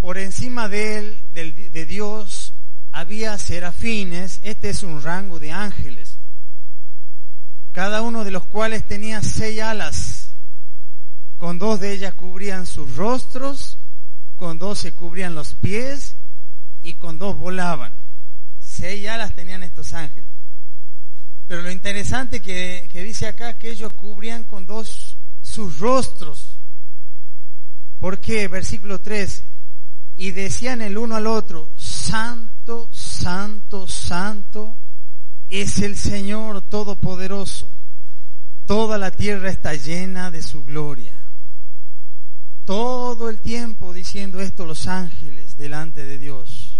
por 0.00 0.16
encima 0.16 0.68
de 0.68 0.98
él, 0.98 1.16
de 1.34 1.86
Dios, 1.86 2.54
había 2.92 3.36
serafines, 3.36 4.38
este 4.44 4.70
es 4.70 4.84
un 4.84 5.02
rango 5.02 5.40
de 5.40 5.50
ángeles, 5.50 6.07
cada 7.78 8.02
uno 8.02 8.24
de 8.24 8.32
los 8.32 8.44
cuales 8.44 8.82
tenía 8.88 9.22
seis 9.22 9.60
alas, 9.60 10.30
con 11.38 11.60
dos 11.60 11.78
de 11.78 11.92
ellas 11.92 12.12
cubrían 12.12 12.66
sus 12.66 12.96
rostros, 12.96 13.78
con 14.36 14.58
dos 14.58 14.80
se 14.80 14.94
cubrían 14.94 15.36
los 15.36 15.54
pies 15.54 16.16
y 16.82 16.94
con 16.94 17.20
dos 17.20 17.38
volaban. 17.38 17.92
Seis 18.58 19.06
alas 19.06 19.32
tenían 19.36 19.62
estos 19.62 19.92
ángeles. 19.92 20.28
Pero 21.46 21.62
lo 21.62 21.70
interesante 21.70 22.40
que, 22.40 22.88
que 22.90 23.04
dice 23.04 23.28
acá 23.28 23.52
que 23.52 23.70
ellos 23.70 23.92
cubrían 23.92 24.42
con 24.42 24.66
dos 24.66 25.16
sus 25.40 25.78
rostros. 25.78 26.56
¿Por 28.00 28.18
qué? 28.18 28.48
Versículo 28.48 29.00
3. 29.00 29.44
Y 30.16 30.32
decían 30.32 30.82
el 30.82 30.98
uno 30.98 31.14
al 31.14 31.28
otro, 31.28 31.68
Santo, 31.76 32.88
Santo, 32.92 33.86
Santo 33.86 34.74
es 35.48 35.78
el 35.80 35.96
Señor 35.96 36.62
Todopoderoso. 36.62 37.68
Toda 38.66 38.98
la 38.98 39.10
tierra 39.10 39.50
está 39.50 39.74
llena 39.74 40.30
de 40.30 40.42
su 40.42 40.64
gloria. 40.64 41.14
Todo 42.64 43.30
el 43.30 43.40
tiempo 43.40 43.94
diciendo 43.94 44.40
esto 44.40 44.66
los 44.66 44.86
ángeles 44.86 45.56
delante 45.56 46.04
de 46.04 46.18
Dios, 46.18 46.78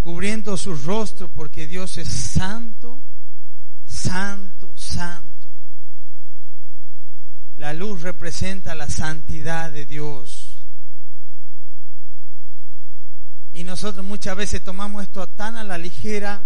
cubriendo 0.00 0.56
sus 0.56 0.84
rostros 0.84 1.30
porque 1.32 1.68
Dios 1.68 1.96
es 1.98 2.08
santo, 2.08 2.98
santo, 3.86 4.68
santo. 4.74 5.26
La 7.58 7.72
luz 7.72 8.02
representa 8.02 8.74
la 8.74 8.90
santidad 8.90 9.70
de 9.70 9.86
Dios. 9.86 10.58
Y 13.52 13.64
nosotros 13.64 14.04
muchas 14.04 14.36
veces 14.36 14.62
tomamos 14.62 15.04
esto 15.04 15.28
tan 15.28 15.56
a 15.56 15.64
la 15.64 15.78
ligera, 15.78 16.42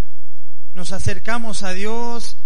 nos 0.75 0.93
acercamos 0.93 1.63
a 1.63 1.73
Dios 1.73 2.37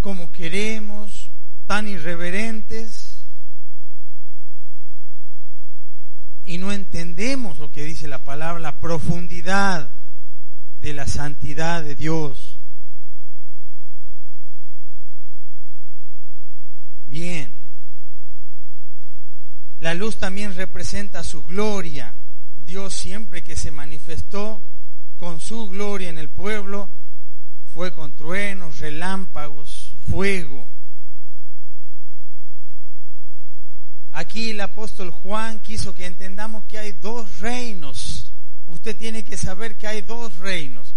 como 0.00 0.30
queremos, 0.30 1.30
tan 1.66 1.88
irreverentes, 1.88 3.16
y 6.44 6.58
no 6.58 6.72
entendemos 6.72 7.58
lo 7.58 7.72
que 7.72 7.84
dice 7.84 8.06
la 8.06 8.18
palabra, 8.18 8.60
la 8.60 8.78
profundidad 8.78 9.90
de 10.80 10.92
la 10.92 11.08
santidad 11.08 11.82
de 11.82 11.96
Dios. 11.96 12.56
Bien. 17.08 17.50
La 19.80 19.94
luz 19.94 20.16
también 20.16 20.54
representa 20.54 21.24
su 21.24 21.44
gloria. 21.44 22.14
Dios 22.64 22.94
siempre 22.94 23.42
que 23.42 23.56
se 23.56 23.70
manifestó 23.70 24.60
con 25.18 25.40
su 25.40 25.68
gloria 25.68 26.10
en 26.10 26.18
el 26.18 26.28
pueblo 26.28 26.88
fue 27.72 27.92
con 27.92 28.12
truenos, 28.12 28.78
relámpagos, 28.78 29.92
fuego. 30.10 30.66
Aquí 34.12 34.50
el 34.50 34.60
apóstol 34.62 35.10
Juan 35.10 35.58
quiso 35.58 35.94
que 35.94 36.06
entendamos 36.06 36.64
que 36.64 36.78
hay 36.78 36.92
dos 36.92 37.40
reinos. 37.40 38.32
Usted 38.66 38.96
tiene 38.96 39.24
que 39.24 39.36
saber 39.36 39.76
que 39.76 39.86
hay 39.86 40.02
dos 40.02 40.38
reinos. 40.38 40.94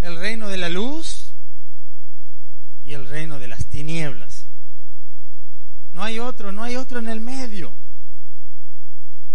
El 0.00 0.16
reino 0.16 0.48
de 0.48 0.56
la 0.56 0.68
luz 0.68 1.30
y 2.84 2.92
el 2.94 3.08
reino 3.08 3.38
de 3.38 3.48
las 3.48 3.64
tinieblas. 3.66 4.46
No 5.92 6.02
hay 6.02 6.18
otro, 6.18 6.52
no 6.52 6.62
hay 6.62 6.76
otro 6.76 6.98
en 6.98 7.08
el 7.08 7.20
medio. 7.20 7.72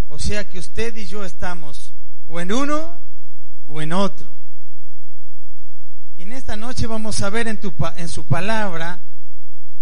O 0.10 0.20
sea 0.20 0.48
que 0.48 0.60
usted 0.60 0.96
y 0.98 1.08
yo 1.08 1.24
estamos 1.24 1.94
o 2.28 2.40
en 2.40 2.52
uno 2.52 3.01
o 3.68 3.82
en 3.82 3.94
otro. 3.94 4.28
Y 6.18 6.24
en 6.24 6.34
esta 6.34 6.56
noche 6.56 6.88
vamos 6.88 7.22
a 7.22 7.30
ver 7.30 7.48
en, 7.48 7.60
tu, 7.60 7.74
en 7.96 8.08
su 8.08 8.26
palabra 8.26 9.00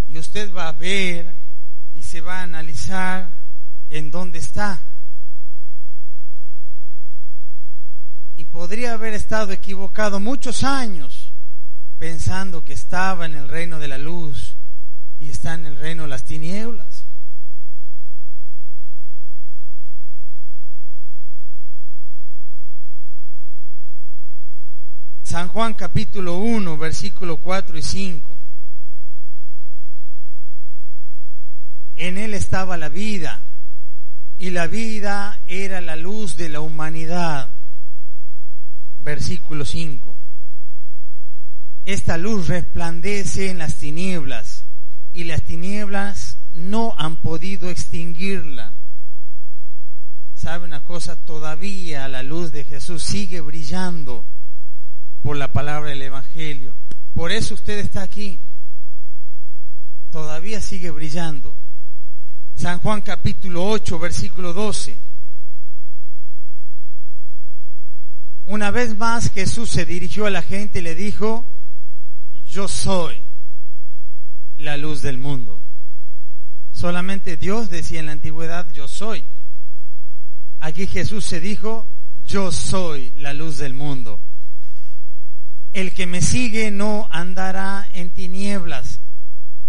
y 0.07 0.17
usted 0.17 0.53
va 0.53 0.69
a 0.69 0.71
ver 0.71 1.33
y 1.95 2.03
se 2.03 2.21
va 2.21 2.39
a 2.39 2.43
analizar 2.43 3.29
en 3.89 4.11
dónde 4.11 4.39
está. 4.39 4.81
Y 8.37 8.45
podría 8.45 8.93
haber 8.93 9.13
estado 9.13 9.51
equivocado 9.51 10.19
muchos 10.19 10.63
años 10.63 11.31
pensando 11.99 12.63
que 12.63 12.73
estaba 12.73 13.25
en 13.25 13.35
el 13.35 13.49
reino 13.49 13.77
de 13.79 13.89
la 13.89 13.97
luz 13.97 14.55
y 15.19 15.29
está 15.29 15.53
en 15.55 15.65
el 15.65 15.75
reino 15.75 16.03
de 16.03 16.09
las 16.09 16.23
tinieblas. 16.23 16.88
San 25.29 25.47
Juan 25.47 25.75
capítulo 25.75 26.39
1, 26.39 26.75
versículo 26.79 27.37
4 27.37 27.77
y 27.77 27.83
5. 27.83 28.35
En 31.97 32.17
él 32.17 32.33
estaba 32.33 32.77
la 32.77 32.89
vida 32.89 33.39
y 34.39 34.49
la 34.49 34.65
vida 34.65 35.39
era 35.45 35.81
la 35.81 35.95
luz 35.95 36.35
de 36.35 36.49
la 36.49 36.61
humanidad. 36.61 37.47
Versículo 39.03 39.65
5. 39.65 40.15
Esta 41.85 42.17
luz 42.17 42.47
resplandece 42.47 43.51
en 43.51 43.59
las 43.59 43.75
tinieblas 43.75 44.63
y 45.13 45.25
las 45.25 45.43
tinieblas 45.43 46.39
no 46.55 46.95
han 46.97 47.17
podido 47.17 47.69
extinguirla. 47.69 48.71
¿Sabe 50.33 50.65
una 50.65 50.83
cosa? 50.83 51.15
Todavía 51.15 52.07
la 52.07 52.23
luz 52.23 52.51
de 52.51 52.63
Jesús 52.63 53.03
sigue 53.03 53.41
brillando 53.41 54.25
por 55.23 55.37
la 55.37 55.51
palabra 55.51 55.89
del 55.89 56.01
Evangelio. 56.01 56.73
Por 57.13 57.31
eso 57.31 57.53
usted 57.53 57.79
está 57.79 58.01
aquí. 58.01 58.39
Todavía 60.11 60.61
sigue 60.61 60.91
brillando. 60.91 61.55
San 62.55 62.79
Juan 62.79 63.01
capítulo 63.01 63.65
8, 63.65 63.99
versículo 63.99 64.53
12. 64.53 64.97
Una 68.47 68.71
vez 68.71 68.97
más 68.97 69.31
Jesús 69.31 69.69
se 69.69 69.85
dirigió 69.85 70.25
a 70.25 70.31
la 70.31 70.41
gente 70.41 70.79
y 70.79 70.81
le 70.81 70.95
dijo, 70.95 71.45
yo 72.49 72.67
soy 72.67 73.15
la 74.57 74.75
luz 74.75 75.01
del 75.01 75.19
mundo. 75.19 75.61
Solamente 76.71 77.37
Dios 77.37 77.69
decía 77.69 77.99
en 77.99 78.07
la 78.07 78.13
antigüedad, 78.13 78.67
yo 78.73 78.87
soy. 78.87 79.23
Aquí 80.59 80.87
Jesús 80.87 81.25
se 81.25 81.39
dijo, 81.39 81.87
yo 82.25 82.51
soy 82.51 83.13
la 83.17 83.33
luz 83.33 83.57
del 83.59 83.73
mundo. 83.73 84.19
El 85.73 85.93
que 85.93 86.07
me 86.07 86.21
sigue 86.21 86.71
no 86.71 87.07
andará 87.11 87.87
en 87.93 88.09
tinieblas, 88.11 88.99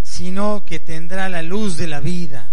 sino 0.03 0.65
que 0.65 0.79
tendrá 0.79 1.29
la 1.29 1.43
luz 1.43 1.77
de 1.77 1.87
la 1.87 2.01
vida. 2.01 2.47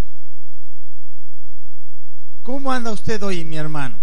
¿Cómo 2.43 2.71
anda 2.71 2.91
usted 2.91 3.21
hoy, 3.23 3.43
mi 3.45 3.57
hermano? 3.57 3.95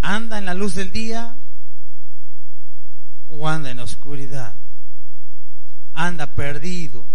¿Anda 0.00 0.38
en 0.38 0.46
la 0.46 0.54
luz 0.54 0.74
del 0.74 0.90
día 0.90 1.36
o 3.28 3.48
anda 3.48 3.70
en 3.70 3.76
la 3.78 3.84
oscuridad? 3.84 4.56
anda 5.94 6.26
perdido, 6.26 7.06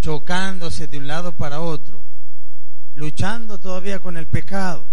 chocándose 0.00 0.86
de 0.86 0.98
un 0.98 1.06
lado 1.06 1.32
para 1.32 1.60
otro, 1.60 2.00
luchando 2.94 3.58
todavía 3.58 4.00
con 4.00 4.16
el 4.16 4.26
pecado. 4.26 4.84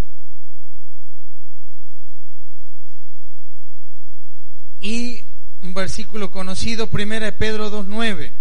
Y 4.80 5.24
versículo 5.62 6.32
conocido, 6.32 6.90
1 6.92 7.00
Pedro 7.38 7.72
2.9. 7.72 8.32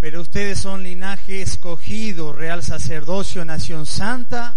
Pero 0.00 0.22
ustedes 0.22 0.58
son 0.58 0.82
linaje 0.82 1.42
escogido, 1.42 2.32
real 2.32 2.62
sacerdocio, 2.62 3.44
nación 3.44 3.84
santa, 3.84 4.56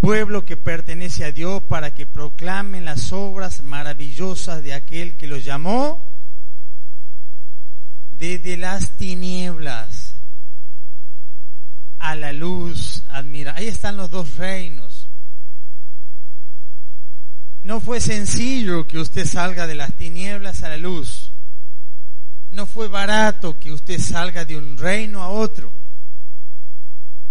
pueblo 0.00 0.44
que 0.44 0.56
pertenece 0.56 1.24
a 1.24 1.32
Dios 1.32 1.62
para 1.64 1.92
que 1.92 2.06
proclamen 2.06 2.84
las 2.84 3.12
obras 3.12 3.62
maravillosas 3.62 4.62
de 4.62 4.72
aquel 4.72 5.16
que 5.16 5.26
los 5.26 5.44
llamó 5.44 6.00
desde 8.18 8.56
las 8.56 8.90
tinieblas 8.92 10.14
a 11.98 12.14
la 12.14 12.32
luz 12.32 13.02
admira. 13.08 13.54
Ahí 13.56 13.68
están 13.68 13.96
los 13.96 14.10
dos 14.10 14.36
reinos. 14.36 14.95
No 17.66 17.80
fue 17.80 18.00
sencillo 18.00 18.86
que 18.86 18.96
usted 18.96 19.26
salga 19.26 19.66
de 19.66 19.74
las 19.74 19.92
tinieblas 19.94 20.62
a 20.62 20.68
la 20.68 20.76
luz. 20.76 21.32
No 22.52 22.64
fue 22.64 22.86
barato 22.86 23.58
que 23.58 23.72
usted 23.72 23.98
salga 23.98 24.44
de 24.44 24.56
un 24.56 24.78
reino 24.78 25.20
a 25.20 25.30
otro. 25.30 25.72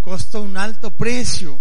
Costó 0.01 0.41
un 0.41 0.57
alto 0.57 0.91
precio. 0.91 1.57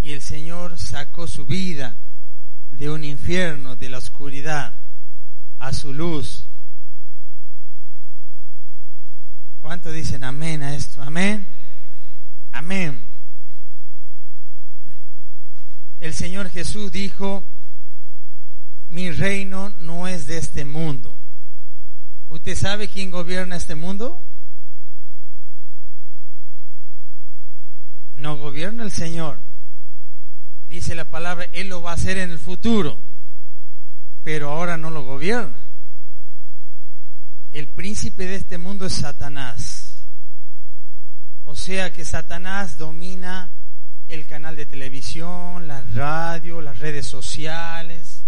Y 0.00 0.12
el 0.12 0.22
Señor 0.22 0.78
sacó 0.78 1.26
su 1.26 1.44
vida 1.44 1.94
de 2.70 2.88
un 2.88 3.04
infierno, 3.04 3.76
de 3.76 3.90
la 3.90 3.98
oscuridad, 3.98 4.72
a 5.58 5.70
su 5.74 5.92
luz. 5.92 6.46
¿Cuánto 9.60 9.92
dicen 9.92 10.24
amén 10.24 10.62
a 10.62 10.74
esto? 10.74 11.02
Amén. 11.02 11.46
Amén. 12.52 13.19
El 16.00 16.14
Señor 16.14 16.48
Jesús 16.48 16.90
dijo, 16.90 17.44
mi 18.88 19.10
reino 19.10 19.70
no 19.80 20.08
es 20.08 20.26
de 20.26 20.38
este 20.38 20.64
mundo. 20.64 21.14
¿Usted 22.30 22.56
sabe 22.56 22.88
quién 22.88 23.10
gobierna 23.10 23.56
este 23.56 23.74
mundo? 23.74 24.22
No 28.16 28.36
gobierna 28.38 28.82
el 28.82 28.90
Señor. 28.90 29.38
Dice 30.68 30.94
la 30.94 31.04
palabra, 31.04 31.46
Él 31.52 31.68
lo 31.68 31.82
va 31.82 31.90
a 31.90 31.94
hacer 31.94 32.16
en 32.16 32.30
el 32.30 32.38
futuro, 32.38 32.98
pero 34.24 34.50
ahora 34.50 34.76
no 34.76 34.90
lo 34.90 35.04
gobierna. 35.04 35.58
El 37.52 37.66
príncipe 37.66 38.26
de 38.26 38.36
este 38.36 38.56
mundo 38.56 38.86
es 38.86 38.94
Satanás. 38.94 40.04
O 41.44 41.56
sea 41.56 41.92
que 41.92 42.04
Satanás 42.04 42.78
domina 42.78 43.50
el 44.10 44.26
canal 44.26 44.56
de 44.56 44.66
televisión, 44.66 45.68
la 45.68 45.82
radio, 45.94 46.60
las 46.60 46.78
redes 46.80 47.06
sociales, 47.06 48.22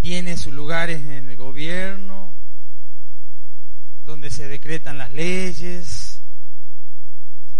tiene 0.00 0.36
sus 0.36 0.52
lugares 0.52 1.00
en 1.06 1.28
el 1.28 1.36
gobierno, 1.36 2.32
donde 4.06 4.30
se 4.30 4.48
decretan 4.48 4.98
las 4.98 5.12
leyes, 5.12 6.20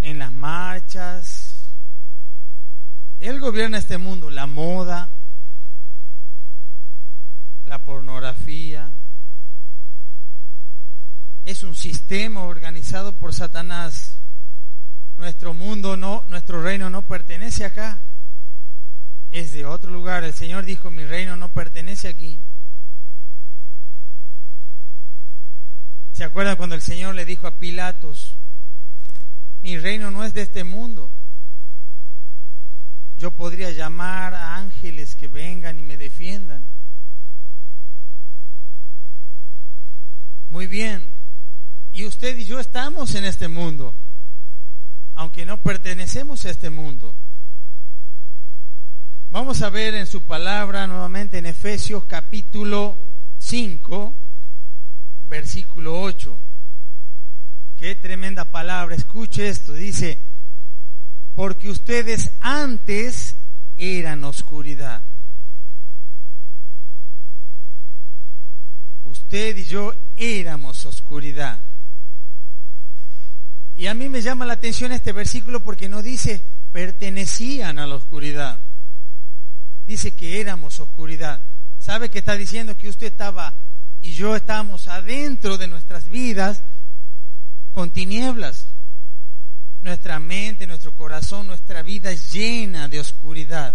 en 0.00 0.18
las 0.18 0.32
marchas. 0.32 1.68
Él 3.20 3.38
gobierna 3.38 3.78
este 3.78 3.98
mundo, 3.98 4.30
la 4.30 4.46
moda, 4.46 5.10
la 7.66 7.78
pornografía. 7.78 8.90
Es 11.44 11.62
un 11.62 11.74
sistema 11.74 12.44
organizado 12.44 13.12
por 13.12 13.32
Satanás. 13.34 14.11
Nuestro 15.18 15.54
mundo 15.54 15.96
no, 15.96 16.24
nuestro 16.28 16.62
reino 16.62 16.90
no 16.90 17.02
pertenece 17.02 17.64
acá 17.64 17.98
es 19.32 19.52
de 19.52 19.64
otro 19.64 19.90
lugar. 19.90 20.22
El 20.22 20.34
Señor 20.34 20.64
dijo, 20.64 20.90
mi 20.90 21.04
reino 21.04 21.36
no 21.36 21.48
pertenece 21.48 22.08
aquí. 22.08 22.38
¿Se 26.12 26.24
acuerdan 26.24 26.56
cuando 26.56 26.76
el 26.76 26.82
Señor 26.82 27.14
le 27.14 27.24
dijo 27.24 27.46
a 27.46 27.56
Pilatos, 27.56 28.36
mi 29.62 29.78
reino 29.78 30.10
no 30.10 30.22
es 30.22 30.34
de 30.34 30.42
este 30.42 30.62
mundo? 30.62 31.10
Yo 33.18 33.30
podría 33.30 33.70
llamar 33.70 34.34
a 34.34 34.56
ángeles 34.56 35.14
que 35.14 35.28
vengan 35.28 35.78
y 35.78 35.82
me 35.82 35.96
defiendan. 35.96 36.62
Muy 40.50 40.66
bien. 40.66 41.06
Y 41.94 42.04
usted 42.04 42.36
y 42.36 42.44
yo 42.44 42.60
estamos 42.60 43.14
en 43.14 43.24
este 43.24 43.48
mundo, 43.48 43.94
aunque 45.14 45.44
no 45.44 45.58
pertenecemos 45.58 46.44
a 46.44 46.50
este 46.50 46.70
mundo. 46.70 47.14
Vamos 49.30 49.62
a 49.62 49.70
ver 49.70 49.94
en 49.94 50.06
su 50.06 50.22
palabra 50.22 50.86
nuevamente 50.86 51.38
en 51.38 51.46
Efesios 51.46 52.04
capítulo 52.04 52.96
5, 53.38 54.14
versículo 55.28 56.00
8. 56.02 56.38
Qué 57.78 57.94
tremenda 57.94 58.44
palabra. 58.44 58.94
Escuche 58.94 59.48
esto. 59.48 59.72
Dice, 59.72 60.18
porque 61.34 61.70
ustedes 61.70 62.30
antes 62.40 63.36
eran 63.78 64.22
oscuridad. 64.24 65.02
Usted 69.04 69.56
y 69.56 69.64
yo 69.64 69.94
éramos 70.16 70.84
oscuridad. 70.86 71.60
Y 73.76 73.86
a 73.86 73.94
mí 73.94 74.08
me 74.08 74.20
llama 74.22 74.46
la 74.46 74.54
atención 74.54 74.92
este 74.92 75.12
versículo 75.12 75.60
porque 75.60 75.88
no 75.88 76.02
dice 76.02 76.44
pertenecían 76.72 77.78
a 77.78 77.86
la 77.86 77.96
oscuridad 77.96 78.58
dice 79.86 80.12
que 80.12 80.40
éramos 80.40 80.80
oscuridad. 80.80 81.40
¿Sabe 81.78 82.10
que 82.10 82.20
está 82.20 82.34
diciendo 82.34 82.76
que 82.76 82.88
usted 82.88 83.08
estaba 83.08 83.54
y 84.00 84.12
yo 84.12 84.36
estábamos 84.36 84.88
adentro 84.88 85.58
de 85.58 85.66
nuestras 85.66 86.08
vidas 86.08 86.62
con 87.72 87.90
tinieblas? 87.90 88.66
Nuestra 89.82 90.18
mente, 90.18 90.66
nuestro 90.66 90.92
corazón, 90.92 91.48
nuestra 91.48 91.82
vida 91.82 92.12
llena 92.12 92.88
de 92.88 93.00
oscuridad. 93.00 93.74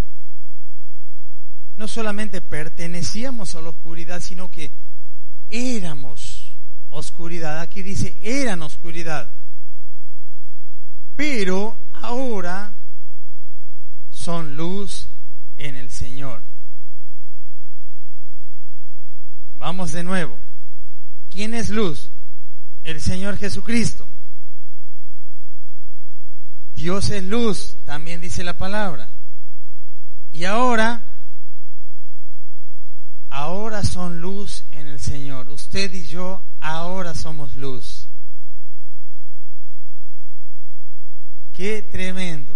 No 1.75 1.87
solamente 1.87 2.41
pertenecíamos 2.41 3.53
a 3.55 3.61
la 3.61 3.69
oscuridad, 3.69 4.21
sino 4.21 4.49
que 4.49 4.71
éramos 5.49 6.53
oscuridad. 6.89 7.59
Aquí 7.59 7.81
dice, 7.83 8.17
eran 8.21 8.61
oscuridad. 8.61 9.29
Pero 11.17 11.75
ahora 11.93 12.71
son 14.11 14.55
luz 14.55 15.07
en 15.57 15.75
el 15.75 15.91
Señor. 15.91 16.43
Vamos 19.57 19.91
de 19.91 20.03
nuevo. 20.03 20.37
¿Quién 21.31 21.55
es 21.55 21.69
luz? 21.69 22.11
El 22.83 23.01
Señor 23.01 23.37
Jesucristo. 23.37 24.07
Dios 26.75 27.09
es 27.09 27.23
luz, 27.23 27.75
también 27.85 28.21
dice 28.21 28.43
la 28.43 28.55
palabra. 28.55 29.09
Y 30.31 30.45
ahora, 30.45 31.01
ahora 33.31 33.83
son 33.83 34.21
luz 34.21 34.63
en 34.71 34.85
el 34.85 34.99
Señor. 34.99 35.49
Usted 35.49 35.91
y 35.91 36.05
yo 36.05 36.43
ahora 36.61 37.15
somos 37.15 37.55
luz. 37.55 37.96
Qué 41.57 41.81
tremendo. 41.81 42.55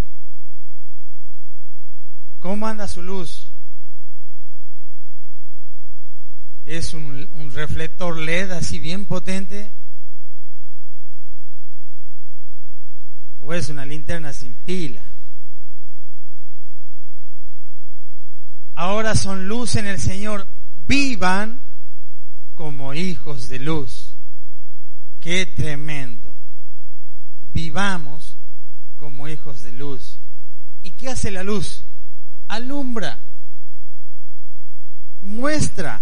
¿Cómo 2.40 2.68
anda 2.68 2.88
su 2.88 3.02
luz? 3.02 3.48
¿Es 6.68 6.94
un, 6.94 7.28
reflector 7.52 8.16
LED 8.16 8.52
así 8.52 8.78
bien 8.78 9.06
potente? 9.06 9.72
¿O 13.44 13.56
es 13.56 13.70
una 13.70 13.88
linterna 13.88 14.34
sin 14.34 14.54
pila? 14.54 15.02
Ahora 18.76 19.16
son 19.16 19.48
luz 19.48 19.78
en 19.78 19.88
el 19.88 20.00
Señor. 20.00 20.46
Vivan 20.88 21.60
como 22.54 22.94
hijos 22.94 23.50
de 23.50 23.58
luz. 23.58 24.14
Qué 25.20 25.48
tremendo. 25.48 26.36
Vivamos 27.52 28.31
como 29.02 29.28
hijos 29.28 29.64
de 29.64 29.74
luz. 29.74 30.20
¿Y 30.82 30.92
qué 30.92 31.10
hace 31.10 31.30
la 31.30 31.44
luz? 31.44 31.84
alumbra, 32.52 33.18
muestra. 35.22 36.02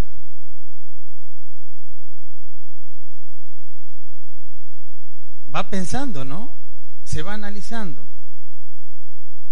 Va 5.53 5.69
pensando, 5.69 6.25
¿no? 6.25 6.51
Se 7.03 7.21
va 7.21 7.33
analizando. 7.33 8.03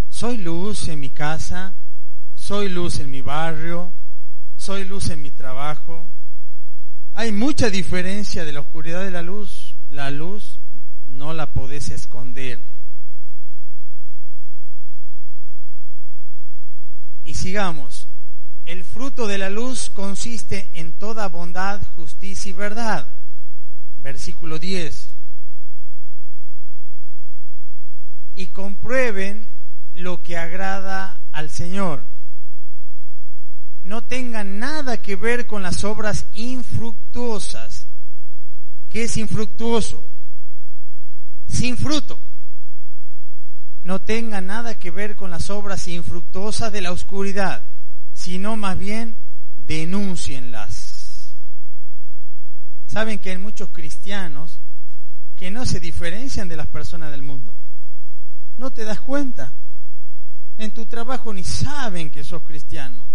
Soy 0.10 0.38
luz 0.38 0.88
en 0.88 1.00
mi 1.00 1.12
casa, 1.12 1.74
soy 2.36 2.70
luz 2.70 3.00
en 3.00 3.12
mi 3.12 3.22
barrio, 3.22 3.92
soy 4.58 4.84
luz 4.84 5.10
en 5.12 5.22
mi 5.22 5.30
trabajo. 5.30 6.04
Hay 7.14 7.32
mucha 7.32 7.70
diferencia 7.70 8.44
de 8.44 8.54
la 8.54 8.62
oscuridad 8.62 9.04
de 9.04 9.12
la 9.12 9.22
luz. 9.22 9.76
La 9.92 10.10
luz 10.10 10.60
no 11.10 11.34
la 11.34 11.54
podés 11.54 11.92
esconder. 11.92 12.60
Y 17.28 17.34
sigamos. 17.34 18.08
El 18.66 18.86
fruto 18.86 19.28
de 19.28 19.38
la 19.38 19.50
luz 19.50 19.90
consiste 19.90 20.70
en 20.74 20.94
toda 20.94 21.28
bondad, 21.28 21.82
justicia 21.98 22.50
y 22.50 22.54
verdad. 22.54 23.06
Versículo 24.02 24.60
10. 24.60 25.10
Y 28.36 28.48
comprueben 28.48 29.46
lo 29.94 30.24
que 30.24 30.38
agrada 30.38 31.20
al 31.34 31.50
Señor. 31.50 32.02
No 33.84 34.06
tengan 34.06 34.58
nada 34.58 35.02
que 35.02 35.18
ver 35.18 35.48
con 35.48 35.63
las 35.63 35.84
obras 35.84 36.28
infructuosas. 36.34 37.88
¿Qué 38.90 39.04
es 39.04 39.18
infructuoso? 39.18 40.02
Sin 41.50 41.76
fruto. 41.76 42.18
No 43.88 44.02
tengan 44.02 44.47
nada 44.47 44.76
que 44.76 44.91
ver 44.91 45.15
con 45.15 45.32
las 45.32 45.50
obras 45.50 45.88
infructuosas 45.88 46.73
de 46.73 46.82
la 46.82 46.91
oscuridad 46.91 47.63
sino 48.13 48.58
más 48.58 48.78
bien 48.78 49.15
denúncienlas. 49.65 51.30
Saben 52.88 53.17
que 53.17 53.30
hay 53.32 53.38
muchos 53.38 53.69
cristianos 53.69 54.60
que 55.38 55.52
no 55.52 55.65
se 55.65 55.80
diferencian 55.80 56.50
de 56.50 56.58
las 56.58 56.67
personas 56.67 57.12
del 57.12 57.21
mundo. 57.21 57.54
No 58.58 58.71
te 58.71 58.84
das 58.84 59.00
cuenta. 59.00 59.54
En 60.58 60.71
tu 60.71 60.86
trabajo 60.86 61.34
ni 61.34 61.45
saben 61.45 62.10
que 62.10 62.26
sos 62.26 62.43
cristiano. 62.43 63.06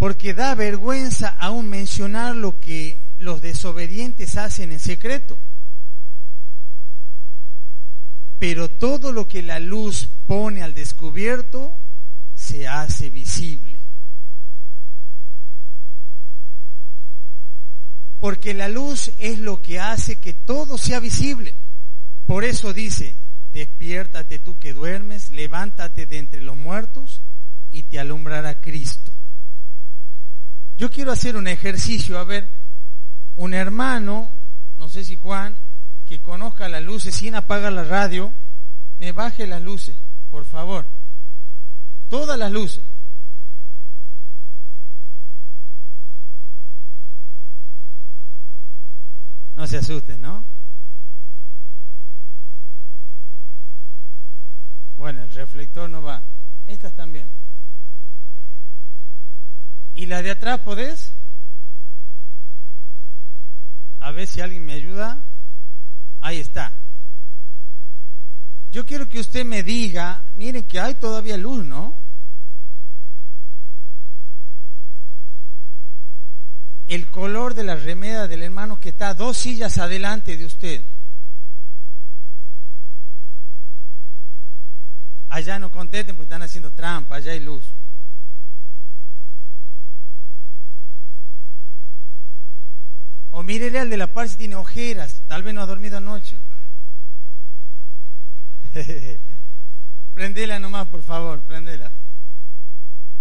Porque 0.00 0.34
da 0.34 0.56
vergüenza 0.56 1.36
aún 1.38 1.68
mencionar 1.68 2.34
lo 2.34 2.58
que 2.58 2.98
los 3.20 3.40
desobedientes 3.40 4.36
hacen 4.36 4.72
en 4.72 4.80
secreto. 4.80 5.38
Pero 8.40 8.68
todo 8.68 9.12
lo 9.12 9.28
que 9.28 9.42
la 9.42 9.60
luz 9.60 10.08
pone 10.26 10.62
al 10.62 10.74
descubierto 10.74 11.74
se 12.34 12.66
hace 12.66 13.10
visible. 13.10 13.76
Porque 18.18 18.54
la 18.54 18.68
luz 18.68 19.12
es 19.18 19.38
lo 19.38 19.60
que 19.60 19.78
hace 19.78 20.16
que 20.16 20.32
todo 20.32 20.78
sea 20.78 21.00
visible. 21.00 21.54
Por 22.26 22.44
eso 22.44 22.72
dice, 22.72 23.14
despiértate 23.52 24.38
tú 24.38 24.58
que 24.58 24.72
duermes, 24.72 25.32
levántate 25.32 26.06
de 26.06 26.18
entre 26.18 26.40
los 26.40 26.56
muertos 26.56 27.20
y 27.72 27.82
te 27.82 28.00
alumbrará 28.00 28.58
Cristo. 28.58 29.12
Yo 30.78 30.90
quiero 30.90 31.12
hacer 31.12 31.36
un 31.36 31.46
ejercicio, 31.46 32.18
a 32.18 32.24
ver, 32.24 32.48
un 33.36 33.52
hermano, 33.52 34.30
no 34.78 34.88
sé 34.88 35.04
si 35.04 35.16
Juan, 35.16 35.54
que 36.10 36.18
conozca 36.18 36.68
las 36.68 36.82
luces 36.82 37.14
sin 37.14 37.34
apagar 37.34 37.72
la 37.72 37.84
radio, 37.84 38.34
me 38.98 39.12
baje 39.12 39.46
las 39.46 39.62
luces, 39.62 39.96
por 40.30 40.44
favor 40.44 40.84
todas 42.10 42.36
las 42.36 42.52
luces. 42.52 42.82
No 49.56 49.66
se 49.66 49.78
asusten, 49.78 50.20
¿no? 50.20 50.44
Bueno, 54.96 55.22
el 55.22 55.32
reflector 55.32 55.88
no 55.88 56.02
va. 56.02 56.22
Estas 56.66 56.92
también. 56.94 57.26
¿Y 59.94 60.06
la 60.06 60.22
de 60.22 60.30
atrás 60.30 60.60
podés? 60.60 61.12
A 64.00 64.10
ver 64.12 64.26
si 64.26 64.40
alguien 64.40 64.64
me 64.64 64.72
ayuda. 64.72 65.22
Ahí 66.20 66.38
está. 66.38 66.72
Yo 68.70 68.86
quiero 68.86 69.08
que 69.08 69.20
usted 69.20 69.44
me 69.44 69.62
diga, 69.62 70.22
miren 70.36 70.62
que 70.62 70.78
hay 70.78 70.94
todavía 70.94 71.36
luz, 71.36 71.64
¿no? 71.64 71.94
El 76.86 77.06
color 77.08 77.54
de 77.54 77.64
la 77.64 77.76
remeda 77.76 78.28
del 78.28 78.42
hermano 78.42 78.78
que 78.78 78.90
está 78.90 79.14
dos 79.14 79.36
sillas 79.36 79.78
adelante 79.78 80.36
de 80.36 80.44
usted. 80.44 80.84
Allá 85.28 85.58
no 85.58 85.70
contesten 85.70 86.16
porque 86.16 86.26
están 86.26 86.42
haciendo 86.42 86.72
trampa, 86.72 87.16
allá 87.16 87.32
hay 87.32 87.40
luz. 87.40 87.64
O 93.30 93.42
mírele 93.42 93.78
al 93.78 93.90
de 93.90 93.96
la 93.96 94.08
par 94.08 94.28
si 94.28 94.36
tiene 94.36 94.56
ojeras, 94.56 95.22
tal 95.28 95.42
vez 95.42 95.54
no 95.54 95.62
ha 95.62 95.66
dormido 95.66 95.96
anoche. 95.96 96.36
prendela 100.14 100.58
nomás, 100.58 100.88
por 100.88 101.02
favor, 101.02 101.40
prendela. 101.42 101.90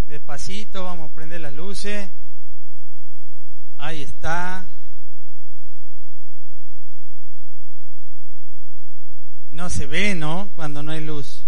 Despacito, 0.08 0.84
vamos 0.84 1.12
a 1.12 1.16
prender 1.16 1.42
las 1.42 1.54
luces. 1.54 2.10
Ahí 3.78 4.04
está. 4.04 4.66
No 9.52 9.70
se 9.70 9.88
ve, 9.88 10.16
¿no? 10.16 10.50
Cuando 10.56 10.84
no 10.84 10.92
hay 10.92 11.04
luz. 11.04 11.44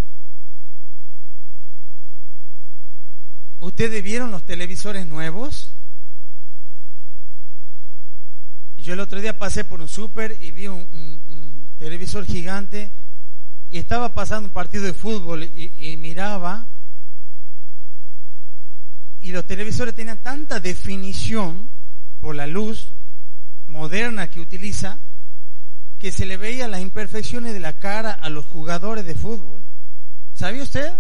¿Ustedes 3.60 4.04
vieron 4.04 4.32
los 4.32 4.44
televisores 4.44 5.06
nuevos? 5.06 5.74
Yo 8.82 8.94
el 8.94 9.00
otro 9.00 9.22
día 9.22 9.38
pasé 9.38 9.64
por 9.64 9.80
un 9.80 9.88
súper 9.88 10.38
y 10.42 10.52
vi 10.52 10.68
un 10.68 10.86
televisor 11.78 12.26
gigante 12.26 12.90
y 13.72 13.78
estaba 13.78 14.14
pasando 14.14 14.48
un 14.50 14.54
partido 14.54 14.84
de 14.84 14.94
fútbol 14.94 15.44
y, 15.44 15.98
miraba 15.98 16.66
y 19.22 19.32
los 19.32 19.46
televisores 19.46 19.96
tenían 19.96 20.18
tanta 20.18 20.60
definición 20.60 21.70
por 22.20 22.36
la 22.36 22.48
luz 22.48 22.92
moderna 23.68 24.28
que 24.28 24.42
utiliza 24.42 24.98
que 26.00 26.12
se 26.12 26.26
le 26.26 26.36
veía 26.36 26.68
las 26.68 26.82
imperfecciones 26.82 27.54
de 27.54 27.60
la 27.60 27.74
cara 27.74 28.12
a 28.12 28.30
los 28.30 28.46
jugadores 28.46 29.06
de 29.06 29.16
fútbol. 29.16 29.62
¿Sabía 30.34 30.64
usted? 30.64 30.92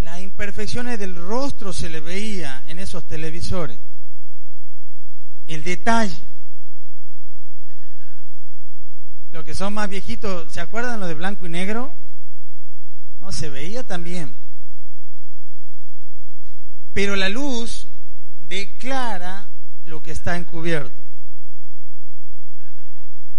Las 0.00 0.20
imperfecciones 0.20 0.98
del 0.98 1.14
rostro 1.14 1.72
se 1.72 1.88
le 1.88 2.00
veía 2.00 2.64
en 2.66 2.78
esos 2.78 3.06
televisores. 3.06 3.78
El 5.46 5.62
detalle. 5.62 6.18
Los 9.32 9.44
que 9.44 9.54
son 9.54 9.74
más 9.74 9.88
viejitos, 9.88 10.52
¿se 10.52 10.60
acuerdan 10.60 11.00
lo 11.00 11.06
de 11.06 11.14
blanco 11.14 11.46
y 11.46 11.50
negro? 11.50 11.92
No, 13.20 13.32
se 13.32 13.50
veía 13.50 13.82
también. 13.82 14.34
Pero 16.94 17.16
la 17.16 17.28
luz 17.28 17.86
declara 18.48 19.46
lo 19.84 20.02
que 20.02 20.12
está 20.12 20.36
encubierto. 20.36 20.94